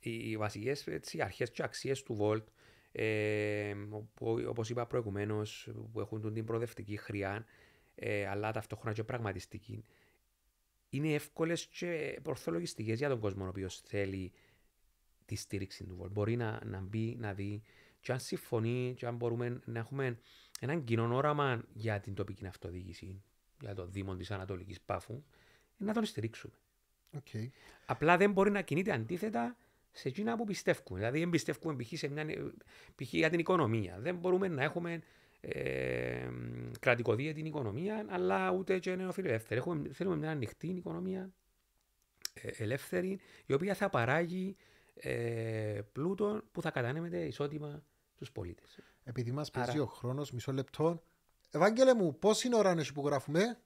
οι, 0.00 0.30
οι 0.30 0.36
βασικές 0.36 0.86
έτσι, 0.86 1.20
αρχές 1.22 1.50
και 1.50 1.62
αξίες 1.62 2.02
του 2.02 2.16
Volt, 2.20 2.44
ε, 2.92 3.74
οπο- 3.90 4.48
όπως 4.48 4.70
είπα 4.70 4.86
προηγουμένως, 4.86 5.68
που 5.92 6.00
έχουν 6.00 6.20
τούτη 6.20 6.34
την 6.34 6.44
προοδευτική 6.44 6.96
χρειά, 6.96 7.44
ε, 7.94 8.26
αλλά 8.26 8.52
ταυτόχρονα 8.52 8.94
και 8.94 9.04
πραγματιστική, 9.04 9.84
είναι 10.90 11.12
εύκολες 11.14 11.66
και 11.66 12.20
ορθολογιστικές 12.26 12.98
για 12.98 13.08
τον 13.08 13.20
κόσμο 13.20 13.44
ο 13.44 13.48
οποίος 13.48 13.80
θέλει 13.80 14.32
τη 15.24 15.34
στήριξη 15.34 15.84
του 15.84 15.98
Volt. 16.00 16.10
Μπορεί 16.10 16.36
να, 16.36 16.60
να 16.64 16.80
μπει, 16.80 17.16
να 17.18 17.34
δει 17.34 17.62
και 18.00 18.12
αν 18.12 18.20
συμφωνεί 18.20 18.94
και 18.96 19.06
αν 19.06 19.16
μπορούμε 19.16 19.60
να 19.64 19.78
έχουμε 19.78 20.18
έναν 20.64 20.84
κοινό 20.84 21.16
όραμα 21.16 21.64
για 21.72 22.00
την 22.00 22.14
τοπική 22.14 22.46
αυτοδιοίκηση, 22.46 23.22
για 23.60 23.74
το 23.74 23.86
Δήμο 23.86 24.14
της 24.14 24.30
Ανατολικής 24.30 24.80
Πάφου, 24.80 25.22
να 25.76 25.92
τον 25.92 26.04
στηρίξουμε. 26.04 26.54
Okay. 27.18 27.48
Απλά 27.86 28.16
δεν 28.16 28.32
μπορεί 28.32 28.50
να 28.50 28.62
κινείται 28.62 28.92
αντίθετα 28.92 29.56
σε 29.92 30.08
εκείνα 30.08 30.36
που 30.36 30.44
πιστεύουμε. 30.44 30.98
Δηλαδή, 30.98 31.18
δεν 31.18 31.30
πιστεύουμε 31.30 31.82
π.χ. 31.82 31.98
σε 31.98 32.08
μια, 32.08 32.26
π.χ. 32.94 33.12
για 33.12 33.30
την 33.30 33.38
οικονομία. 33.38 33.98
Δεν 34.00 34.16
μπορούμε 34.16 34.48
να 34.48 34.62
έχουμε 34.62 35.02
ε, 35.40 36.28
κρατικοδία 36.80 37.34
την 37.34 37.46
οικονομία, 37.46 38.06
αλλά 38.08 38.50
ούτε 38.50 38.78
και 38.78 38.94
νεοφιλελεύθερη. 38.94 39.60
Έχουμε, 39.60 39.88
θέλουμε 39.92 40.16
μια 40.16 40.30
ανοιχτή 40.30 40.66
οικονομία, 40.66 41.32
ε, 42.34 42.48
ελεύθερη, 42.62 43.20
η 43.46 43.52
οποία 43.52 43.74
θα 43.74 43.90
παράγει 43.90 44.56
ε, 44.94 45.80
πλούτο 45.92 46.42
που 46.52 46.62
θα 46.62 46.70
κατανέμεται 46.70 47.24
ισότιμα 47.24 47.84
στους 48.14 48.32
πολίτες. 48.32 48.78
Επειδή 49.04 49.32
μας 49.32 49.50
Άρα- 49.52 49.64
παίζει 49.64 49.80
ο 49.80 49.86
χρόνος, 49.86 50.30
μισό 50.32 50.52
λεπτό. 50.52 51.02
Ευάγγελε 51.50 51.94
μου, 51.94 52.18
πόση 52.18 52.54
ώρα 52.54 52.70
είναι 52.70 52.84
που 52.94 53.06
γράφουμε; 53.06 53.58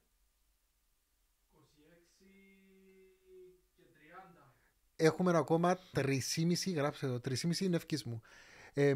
Έχουμε 5.01 5.37
ακόμα 5.37 5.79
3,5, 5.93 6.71
γράψε 6.73 7.05
εδώ, 7.05 7.19
3,5 7.19 7.59
είναι 7.65 7.75
ευκής 7.75 8.03
μου. 8.03 8.21
Ε, 8.73 8.93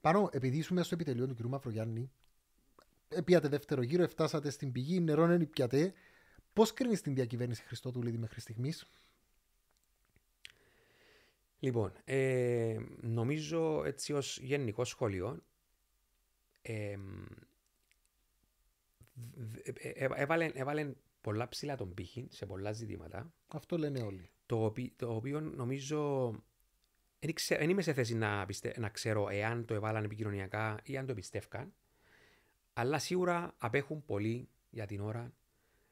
πάνω, 0.00 0.28
επειδή 0.32 0.56
ήσουν 0.56 0.84
στο 0.84 0.94
επιτελείο 0.94 1.26
του 1.26 1.34
κ. 1.34 1.40
Μαυρογιάννη, 1.40 2.10
ε, 3.08 3.20
πιάτε 3.20 3.48
δεύτερο 3.48 3.82
γύρο, 3.82 4.08
φτάσατε 4.08 4.50
στην 4.50 4.72
πηγή, 4.72 5.00
νερό 5.00 5.26
δεν 5.26 5.50
πιάτε. 5.50 5.92
Πώς 6.52 6.72
κρίνεις 6.72 7.00
την 7.00 7.14
διακυβέρνηση 7.14 7.62
Χριστόδουλη 7.62 8.18
μέχρι 8.18 8.40
στιγμής, 8.40 8.86
Λοιπόν, 11.58 11.92
ε, 12.04 12.76
νομίζω 13.00 13.84
έτσι 13.84 14.12
ως 14.12 14.38
γενικό 14.38 14.84
σχόλιο 14.84 15.42
ε, 16.68 16.96
δ- 19.34 19.68
ε, 19.68 19.72
ε, 19.88 20.08
έβαλε, 20.14 20.44
έβαλε 20.54 20.92
πολλά 21.20 21.48
ψηλά 21.48 21.76
τον 21.76 21.94
πύχη 21.94 22.26
σε 22.30 22.46
πολλά 22.46 22.72
ζητήματα 22.72 23.32
Αυτό 23.46 23.78
λένε 23.78 24.02
όλοι. 24.02 24.30
το, 24.46 24.64
οποί- 24.64 24.96
το 24.98 25.14
οποίο 25.14 25.40
νομίζω 25.40 26.30
δεν 27.18 27.34
ξέ- 27.34 27.58
δεν 27.58 27.70
είμαι 27.70 27.82
σε 27.82 27.92
θέση 27.92 28.14
να, 28.14 28.46
πιστε, 28.46 28.74
να 28.78 28.88
ξέρω 28.88 29.28
εάν 29.28 29.64
το 29.64 29.74
έβαλαν 29.74 30.04
επικοινωνιακά 30.04 30.80
ή 30.82 30.96
αν 30.96 31.06
το 31.06 31.14
πιστεύκαν 31.14 31.74
αλλά 32.72 32.98
σίγουρα 32.98 33.54
απέχουν 33.58 34.04
πολύ 34.04 34.48
για 34.70 34.86
την 34.86 35.00
ώρα 35.00 35.32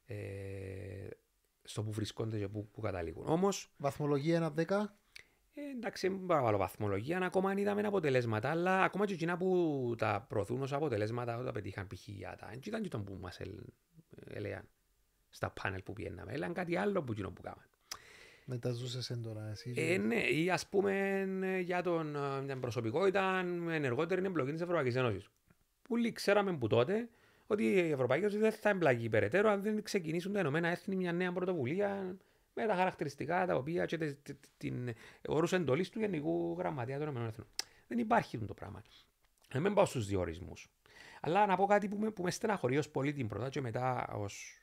ε, 0.07 1.09
στο 1.63 1.83
που 1.83 1.93
βρισκόνται 1.93 2.39
και 2.39 2.49
που, 2.49 2.71
που 2.71 2.81
καταλήγουν. 2.81 3.27
Όμως 3.29 3.73
Βαθμολογία 3.77 4.55
1-10. 4.57 4.65
Ε, 5.55 5.61
εντάξει, 5.77 6.09
δεν 6.09 6.17
μπορώ 6.17 6.38
να 6.38 6.45
βάλω 6.45 6.57
βαθμολογία, 6.59 7.19
ακόμα 7.19 7.51
αν 7.51 7.59
είδαμε 7.59 7.81
αποτελέσματα, 7.87 8.51
αλλά 8.51 8.83
ακόμα 8.83 9.07
και 9.07 9.12
εκείνα 9.12 9.37
που 9.37 9.95
τα 9.99 10.27
προωθούν 10.29 10.62
ως 10.62 10.73
αποτελέσματα, 10.73 11.33
όταν 11.33 11.45
τα 11.45 11.53
πετύχαν 11.53 11.87
π.χ. 11.87 12.09
για 12.09 12.37
τα, 12.40 12.47
δεν 12.51 12.61
ήταν 12.64 12.83
και 12.83 12.88
τον 12.88 13.05
που 13.05 13.19
μας 13.21 13.40
ελ- 13.40 13.69
έλεγαν 14.25 14.69
στα 15.31 15.51
πάνελ 15.51 15.83
που 15.83 15.93
πιέναμε, 15.93 16.33
έλεγαν 16.33 16.53
κάτι 16.53 16.77
άλλο 16.77 17.03
που 17.03 17.12
εκείνο 17.12 17.31
που 17.31 17.43
κάναμε. 17.43 17.62
Με 18.47 18.59
τα 18.59 18.71
ζούσες 18.73 19.11
έντονα 19.11 19.49
εσύ. 19.51 19.75
Ε, 19.77 19.99
ναι, 19.99 20.21
ή 20.21 20.51
ας 20.51 20.67
πούμε 20.67 21.21
ε, 21.43 21.59
για 21.59 21.83
τον, 21.83 22.17
ε, 22.17 22.45
την 22.47 22.61
προσωπικότητα 22.61 23.43
με 23.43 23.77
ενεργότερη 23.77 24.25
εμπλοκή 24.25 24.53
της 24.53 24.61
Ευρωπαϊκής 24.61 24.95
Ένωσης. 24.95 25.31
Που 25.83 25.95
ξέραμε 26.12 26.57
που 26.57 26.67
τότε 26.67 27.09
ότι 27.47 27.64
η 27.64 27.90
Ευρωπαϊκή 27.90 28.25
Ένωση 28.25 28.40
δεν 28.40 28.53
θα 28.53 28.69
εμπλακεί 28.69 29.09
περαιτέρω 29.09 29.51
αν 29.51 29.62
δεν 29.62 29.83
ξεκινήσουν 29.83 30.33
τα 30.33 30.40
Ηνωμένα 30.40 30.69
Έθνη 30.69 30.97
μια 30.97 31.12
νέα 31.12 31.33
πρωτοβουλία 31.33 32.17
με 32.55 32.67
τα 32.67 32.75
χαρακτηριστικά 32.75 33.47
τα 33.47 33.55
οποία 33.55 33.87
και 33.87 33.99
τε- 33.99 34.23
τε- 34.23 34.45
την 34.57 34.95
όρους 35.29 35.53
εντολής 35.53 35.90
του 35.90 35.99
Γενικού 35.99 36.55
Γραμματεία 36.59 36.95
των 36.95 37.03
Ηνωμένων 37.03 37.29
Έθνων. 37.29 37.47
Δεν 37.88 37.99
υπάρχει 37.99 38.37
αυτό 38.37 38.49
το 38.49 38.55
πράγμα. 38.55 38.83
Να 39.55 39.61
μην 39.61 39.75
πάω 39.75 39.85
στους 39.85 40.07
διορισμούς. 40.07 40.69
Αλλά 41.21 41.47
να 41.47 41.57
πω 41.57 41.67
κάτι 41.67 41.88
που 41.88 41.97
με, 41.97 42.11
που 42.11 42.23
με 42.23 42.31
στεναχωρεί 42.31 42.79
ως 42.79 42.90
πολίτη 42.90 43.25
πρώτα 43.25 43.49
και 43.49 43.61
μετά 43.61 44.07
ως 44.12 44.62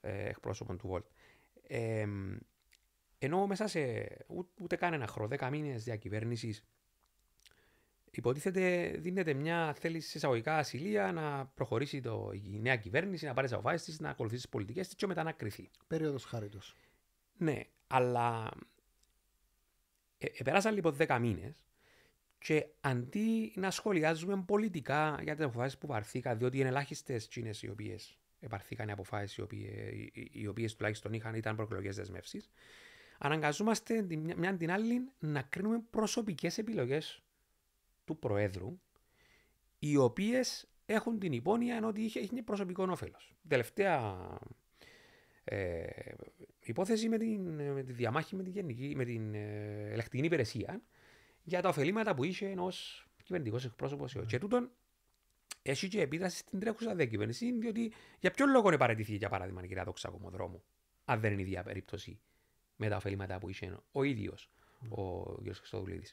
ε, 0.00 0.28
εκπρόσωπο 0.28 0.76
του 0.76 0.86
Βολτ. 0.86 1.06
Ε, 1.62 2.06
ενώ 3.18 3.46
μέσα 3.46 3.66
σε 3.66 4.06
ούτε, 4.28 4.50
ούτε 4.60 4.76
καν 4.76 4.92
ένα 4.92 5.06
χρόνο, 5.06 5.28
δέκα 5.28 5.50
μήνες 5.50 5.84
διακυβέρνησης, 5.84 6.64
υποτίθεται 8.10 8.94
δίνεται 8.98 9.34
μια 9.34 9.74
θέληση 9.78 10.08
σε 10.08 10.18
εισαγωγικά 10.18 10.56
ασυλία 10.56 11.12
να 11.12 11.46
προχωρήσει 11.46 12.00
το, 12.00 12.30
η 12.32 12.58
νέα 12.60 12.76
κυβέρνηση, 12.76 13.26
να 13.26 13.34
πάρει 13.34 13.46
τις 13.46 13.56
αποφάσεις 13.56 13.84
της, 13.84 14.00
να 14.00 14.08
ακολουθήσει 14.10 14.42
τις 14.42 14.50
πολιτικές 14.50 14.86
της 14.86 14.96
και 14.96 15.06
μετά 15.06 15.22
να 15.22 15.32
κρυθεί. 15.32 15.70
Περίοδος 15.86 16.24
χάριτος. 16.24 16.76
Ναι, 17.36 17.60
αλλά 17.86 18.50
ε, 20.18 20.26
ε, 20.26 20.42
περάσαν 20.42 20.74
λοιπόν 20.74 20.96
10 20.98 21.18
μήνες 21.20 21.64
και 22.38 22.66
αντί 22.80 23.52
να 23.56 23.70
σχολιάζουμε 23.70 24.42
πολιτικά 24.46 25.18
για 25.22 25.34
τις 25.34 25.44
αποφάσεις 25.44 25.78
που 25.78 25.86
πάρθηκαν, 25.86 26.38
διότι 26.38 26.58
είναι 26.58 26.68
ελάχιστες 26.68 27.28
τσίνε 27.28 27.50
οι 27.60 27.68
οποίες 27.68 28.18
επαρθήκαν 28.40 28.88
οι 28.88 28.92
αποφάσεις, 28.92 29.36
οι 29.36 29.40
οποίες 29.40 29.70
οι 30.32 30.46
οποίες 30.46 30.74
τουλάχιστον 30.74 31.12
είχαν, 31.12 31.34
ήταν 31.34 31.56
προεκλογές 31.56 31.96
δεσμεύσεις, 31.96 32.50
αναγκαζόμαστε 33.18 34.02
τη 34.02 34.16
μια, 34.16 34.36
μια 34.36 34.56
την 34.56 34.70
άλλη 34.70 35.08
να 35.18 35.42
κρίνουμε 35.42 35.82
προσωπικές 35.90 36.58
επιλογές 36.58 37.22
του 38.04 38.18
Προέδρου, 38.18 38.78
οι 39.78 39.96
οποίες 39.96 40.68
έχουν 40.86 41.18
την 41.18 41.32
υπόνοια 41.32 41.86
ότι 41.86 42.02
είχε, 42.02 42.20
είχε 42.20 42.42
προσωπικό 42.42 42.86
όφελος. 42.90 43.34
Τελευταία 43.48 44.16
ε, 45.44 45.84
υπόθεση 46.60 47.08
με, 47.08 47.18
την, 47.18 47.40
με 47.72 47.82
τη 47.82 47.92
διαμάχη 47.92 48.36
με, 48.36 48.42
την 48.42 48.52
γενική, 48.52 48.92
με 48.96 49.04
την 49.04 49.34
ε, 49.34 49.90
ελεκτική 49.90 50.24
υπηρεσία 50.24 50.82
για 51.42 51.62
τα 51.62 51.68
ωφελήματα 51.68 52.14
που 52.14 52.24
είχε 52.24 52.46
ω 52.46 52.72
κυβερνητικός 53.22 53.64
εκπρόσωπος. 53.64 54.16
Mm. 54.18 54.26
Και 54.26 54.38
τούτον 54.38 54.70
έχει 55.62 55.88
και 55.88 56.00
επίδραση 56.00 56.38
στην 56.38 56.60
τρέχουσα 56.60 56.94
διακυβέρνηση, 56.94 57.52
διότι 57.52 57.92
για 58.20 58.30
ποιον 58.30 58.50
λόγο 58.50 58.68
είναι 58.68 58.76
παραιτηθεί, 58.76 59.16
για 59.16 59.28
παράδειγμα, 59.28 59.62
η 59.64 59.66
κυρία 59.66 59.84
Δόξα 59.84 60.08
Κομοδρόμου, 60.08 60.62
αν 61.04 61.20
δεν 61.20 61.32
είναι 61.32 61.40
η 61.40 61.44
ίδια 61.44 61.62
περίπτωση 61.62 62.20
με 62.76 62.88
τα 62.88 62.96
ωφελήματα 62.96 63.38
που 63.38 63.48
είχε 63.48 63.78
ο 63.92 64.02
ίδιος 64.02 64.50
mm. 64.82 64.88
ο 64.88 65.22
κ. 65.42 65.54
Χρυστοδουλίδη. 65.54 66.06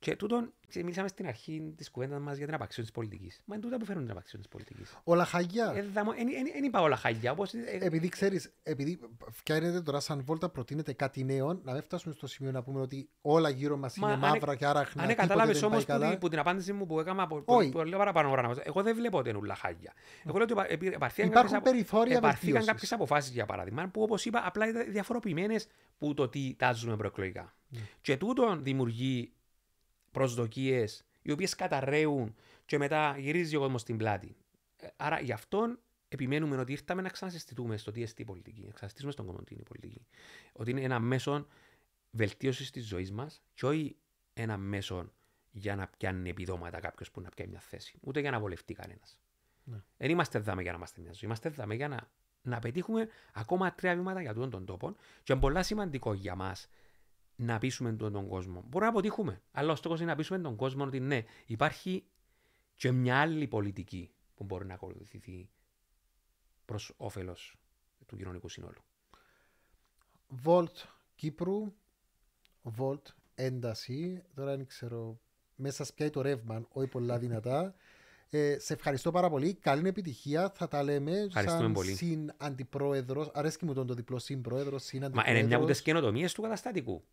Και 0.00 0.16
τούτον, 0.16 0.52
μιλήσαμε 0.74 1.08
στην 1.08 1.26
αρχή 1.26 1.72
της 1.76 1.90
κουβέντας 1.90 2.20
μας 2.20 2.36
για 2.36 2.46
την 2.46 2.54
απαξίωση 2.54 2.88
της 2.90 2.98
πολιτικής. 2.98 3.40
Μα 3.44 3.54
είναι 3.54 3.64
τούτα 3.64 3.76
που 3.78 3.84
φέρνουν 3.84 4.04
την 4.04 4.12
απαξίωση 4.12 4.36
της 4.48 4.48
πολιτικής. 4.48 4.98
Όλα 5.04 5.24
χαγιά. 5.24 5.72
Δεν 5.72 6.64
είπα 6.64 6.80
όλα 6.80 6.96
χαγιά. 6.96 7.32
Όπως, 7.32 7.52
ε, 7.52 7.78
Επειδή 7.80 8.08
ξέρεις, 8.08 8.52
επειδή 8.62 8.98
φτιάχνετε 9.30 9.80
τώρα 9.80 10.00
σαν 10.00 10.22
βόλτα, 10.24 10.48
προτείνετε 10.48 10.92
κάτι 10.92 11.24
νέο, 11.24 11.60
να 11.62 11.72
μην 11.72 11.82
φτάσουμε 11.82 12.14
στο 12.14 12.26
σημείο 12.26 12.52
να 12.52 12.62
πούμε 12.62 12.80
ότι 12.80 13.08
όλα 13.20 13.48
γύρω 13.48 13.76
μας 13.76 13.96
Μα 13.96 14.12
είναι 14.12 14.26
αν- 14.26 14.32
μαύρα 14.32 14.54
και 14.54 14.66
άρα 14.66 14.80
Αν 14.96 15.14
κατάλαβε 15.14 15.64
όμως 15.64 15.84
που, 15.84 15.98
την- 15.98 16.18
που 16.18 16.28
την 16.28 16.38
απάντηση 16.38 16.72
μου 16.72 16.86
που 16.86 17.00
έκανα 17.00 17.22
από 17.22 17.42
Όχι. 17.44 17.70
πολύ 17.70 17.90
παραπάνω 17.96 18.30
ώρα, 18.30 18.54
εγώ 18.62 18.82
δεν 18.82 18.94
βλέπω 18.94 19.18
ότι 19.18 19.28
είναι 19.28 19.38
ούλα 19.38 19.54
χάγια. 19.54 19.92
Εγώ 20.26 20.34
λέω 20.36 20.42
ότι 20.42 20.52
επα- 20.52 20.70
επι- 20.72 20.94
επαρθήκαν 20.94 21.30
Υπάρχουν 21.30 21.50
κάποιες 21.52 21.52
απο- 21.60 21.70
περιθώρια 21.70 22.16
επαρθήκαν 22.16 22.40
βελτίωσης. 22.42 22.66
κάποιες 22.70 22.92
αποφάσεις 22.92 23.32
για 23.32 23.46
παράδειγμα 23.46 23.88
που 23.88 24.02
όπως 24.02 24.24
είπα 24.24 24.42
απλά 24.44 24.68
ήταν 24.68 24.90
διαφοροποιημένες 24.92 25.66
που 25.98 26.14
το 26.14 26.28
τι 26.28 26.54
τάζουμε 26.58 26.96
προεκλογικά. 26.96 27.52
Ναι. 27.68 27.80
Και 28.00 28.16
τούτο 28.16 28.56
δημιουργεί 28.60 29.32
προσδοκίες 30.10 31.04
οι 31.22 31.30
οποίες 31.30 31.54
καταραίουν 31.54 32.34
και 32.66 32.78
μετά 32.78 33.16
γυρίζει 33.18 33.56
ο 33.56 33.60
κόσμος 33.60 33.80
στην 33.80 33.96
πλάτη. 33.96 34.36
Ε, 34.76 34.86
Άρα 34.96 35.20
γι' 35.20 35.32
αυτόν 35.32 35.78
επιμένουμε 36.08 36.56
ότι 36.56 36.72
ήρθαμε 36.72 37.02
να 37.02 37.08
ξανασυστηθούμε 37.08 37.76
στο 37.76 37.90
τι 37.90 38.02
εστί 38.02 38.22
η 38.22 38.24
πολιτική, 38.24 38.60
να 38.60 38.72
ξανασυστήσουμε 38.72 39.12
στον 39.12 39.26
κόσμο 39.26 39.42
τι 39.42 39.54
είναι 39.54 39.62
η 39.62 39.68
πολιτική. 39.68 40.06
Ότι 40.52 40.70
είναι 40.70 40.80
ένα 40.80 40.98
μέσο 40.98 41.46
βελτίωσης 42.10 42.70
της 42.70 42.86
ζωής 42.86 43.12
μας 43.12 43.42
και 43.54 43.66
όχι 43.66 43.96
ένα 44.34 44.56
μέσο 44.56 45.12
για 45.50 45.76
να 45.76 45.86
πιάνει 45.86 46.30
επιδόματα 46.30 46.80
κάποιος 46.80 47.10
που 47.10 47.20
να 47.20 47.28
πιάνει 47.28 47.50
μια 47.50 47.60
θέση. 47.60 47.98
Ούτε 48.00 48.20
για 48.20 48.30
να 48.30 48.40
βολευτεί 48.40 48.74
κανένας. 48.74 49.18
Ναι. 49.64 49.82
Δεν 49.96 50.10
είμαστε 50.10 50.38
δάμε 50.38 50.62
για 50.62 50.70
να 50.70 50.76
είμαστε 50.76 51.00
μια 51.00 51.12
ζωή. 51.12 51.20
Είμαστε 51.24 51.48
δάμε 51.48 51.74
για 51.74 51.88
να 51.88 52.10
να 52.42 52.58
πετύχουμε 52.58 53.08
ακόμα 53.34 53.74
τρία 53.74 53.94
βήματα 53.94 54.20
για 54.20 54.34
τούτον 54.34 54.50
τον 54.50 54.64
τόπο 54.64 54.96
και 55.22 55.32
είναι 55.32 55.40
πολύ 55.40 55.64
σημαντικό 55.64 56.14
για 56.14 56.34
μας 56.34 56.68
να 57.40 57.58
πείσουμε 57.58 57.92
τον, 57.92 58.12
τον 58.12 58.28
κόσμο. 58.28 58.60
Μπορούμε 58.60 58.84
να 58.84 58.88
αποτύχουμε, 58.88 59.42
αλλά 59.52 59.72
ο 59.72 59.74
στόχος 59.74 60.00
είναι 60.00 60.10
να 60.10 60.16
πείσουμε 60.16 60.38
τον 60.38 60.56
κόσμο 60.56 60.84
ότι 60.84 61.00
ναι, 61.00 61.24
υπάρχει 61.46 62.04
και 62.74 62.92
μια 62.92 63.20
άλλη 63.20 63.46
πολιτική 63.46 64.10
που 64.34 64.44
μπορεί 64.44 64.66
να 64.66 64.74
ακολουθηθεί 64.74 65.48
προς 66.64 66.94
όφελος 66.96 67.56
του 68.06 68.16
κοινωνικού 68.16 68.48
συνόλου. 68.48 68.80
Βολτ 70.28 70.76
Κύπρου, 71.14 71.72
Βολτ 72.62 73.06
ένταση, 73.34 74.22
τώρα 74.34 74.56
δεν 74.56 74.66
ξέρω, 74.66 75.20
μέσα 75.56 75.84
σπιάει 75.84 76.10
το 76.10 76.20
ρεύμα, 76.20 76.66
όχι 76.68 76.88
πολλά 76.88 77.18
δυνατά. 77.18 77.74
Ε, 78.30 78.58
σε 78.58 78.72
ευχαριστώ 78.72 79.10
πάρα 79.10 79.30
πολύ. 79.30 79.54
Καλή 79.54 79.88
επιτυχία. 79.88 80.50
Θα 80.50 80.68
τα 80.68 80.82
λέμε 80.82 81.28
σαν 81.30 81.72
πολύ. 81.72 81.94
συν 81.94 82.32
αντιπρόεδρο. 82.36 83.30
Αρέσκει 83.34 83.64
μου 83.64 83.74
τον 83.74 83.86
το 83.86 83.94
διπλό 83.94 84.18
συν 84.18 84.40
πρόεδρο, 84.40 84.78
συν 84.78 85.04
αντιπρόεδρο. 85.04 85.32
Μα 85.32 85.38
είναι 85.38 85.48
μια 85.48 85.56
από 85.56 85.66
τις 85.66 85.82
καινοτομίες 85.82 86.32
του 86.32 86.42
καταστατικού. 86.42 87.04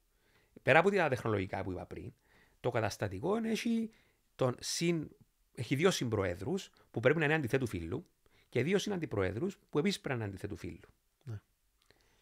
Πέρα 0.63 0.79
από 0.79 0.91
τα 0.91 1.09
τεχνολογικά 1.09 1.63
που 1.63 1.71
είπα 1.71 1.85
πριν, 1.85 2.13
το 2.59 2.69
καταστατικό 2.69 3.35
έχει, 3.35 3.89
τον 4.35 4.55
συν, 4.59 5.09
έχει 5.55 5.75
δύο 5.75 5.91
συμπροέδρους 5.91 6.69
που 6.91 6.99
πρέπει 6.99 7.19
να 7.19 7.25
είναι 7.25 7.33
αντιθέτου 7.33 7.67
φίλου 7.67 8.05
και 8.49 8.63
δύο 8.63 8.77
συναντιπροέδρους 8.77 9.59
που 9.69 9.79
επίσης 9.79 9.99
πρέπει 9.99 10.19
να 10.19 10.25
είναι 10.25 10.33
αντιθέτου 10.33 10.57
φίλου. 10.57 10.89
Ναι. 11.23 11.39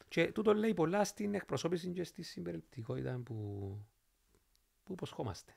Και 0.07 0.31
τούτο 0.31 0.53
λέει 0.53 0.73
πολλά 0.73 1.03
στην 1.03 1.33
εκπροσώπηση 1.33 1.89
και 1.89 2.03
στη 2.03 2.21
συμπεριληπτικότητα 2.21 3.21
που, 3.25 3.35
που 4.83 4.93
υποσχόμαστε. 4.93 5.53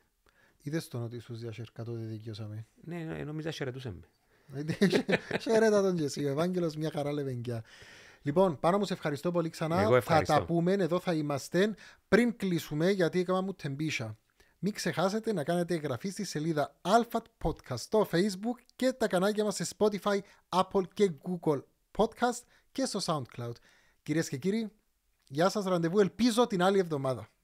Είδες 0.62 0.88
τον 0.88 1.02
ότι 1.02 1.20
στους 1.20 1.38
διασερκά 1.38 1.84
τότε 1.84 2.04
δικαιώσαμε; 2.04 2.66
Ναι, 2.84 3.04
ναι, 3.04 3.24
νόμιζα 3.24 3.50
χαιρετούσαμε. 3.50 4.08
Χαιρέτα 5.40 5.82
τον 5.82 5.96
και 5.96 6.04
εσύ, 6.04 6.24
ο 6.24 6.28
Ευάγγελος 6.28 6.76
μια 6.76 6.90
χαρά 6.90 7.12
λεβενκιά. 7.12 7.64
Λοιπόν, 8.26 8.58
πάνω 8.60 8.78
μου 8.78 8.84
σε 8.84 8.92
ευχαριστώ 8.92 9.30
πολύ 9.30 9.50
ξανά. 9.50 10.00
Θα 10.00 10.22
τα 10.22 10.44
πούμε, 10.44 10.72
εδώ 10.72 10.98
θα 11.00 11.14
είμαστε. 11.14 11.74
Πριν 12.08 12.36
κλείσουμε, 12.36 12.90
γιατί 12.90 13.20
έκανα 13.20 13.40
μου 13.40 13.54
τεμπίσα. 13.54 14.18
Μην 14.58 14.72
ξεχάσετε 14.72 15.32
να 15.32 15.44
κάνετε 15.44 15.74
εγγραφή 15.74 16.08
στη 16.08 16.24
σελίδα 16.24 16.76
Alpha 16.82 17.18
Podcast 17.44 17.78
στο 17.78 18.08
Facebook 18.12 18.58
και 18.76 18.92
τα 18.92 19.08
κανάλια 19.08 19.44
μας 19.44 19.54
σε 19.54 19.66
Spotify, 19.78 20.18
Apple 20.48 20.82
και 20.94 21.10
Google 21.22 21.62
Podcast 21.98 22.42
και 22.72 22.84
στο 22.84 23.00
SoundCloud. 23.04 23.52
Κυρίες 24.02 24.28
και 24.28 24.36
κύριοι, 24.36 24.72
γεια 25.28 25.48
σας, 25.48 25.64
ραντεβού 25.64 25.98
ελπίζω 25.98 26.46
την 26.46 26.62
άλλη 26.62 26.78
εβδομάδα. 26.78 27.28
Bye. 27.28 27.35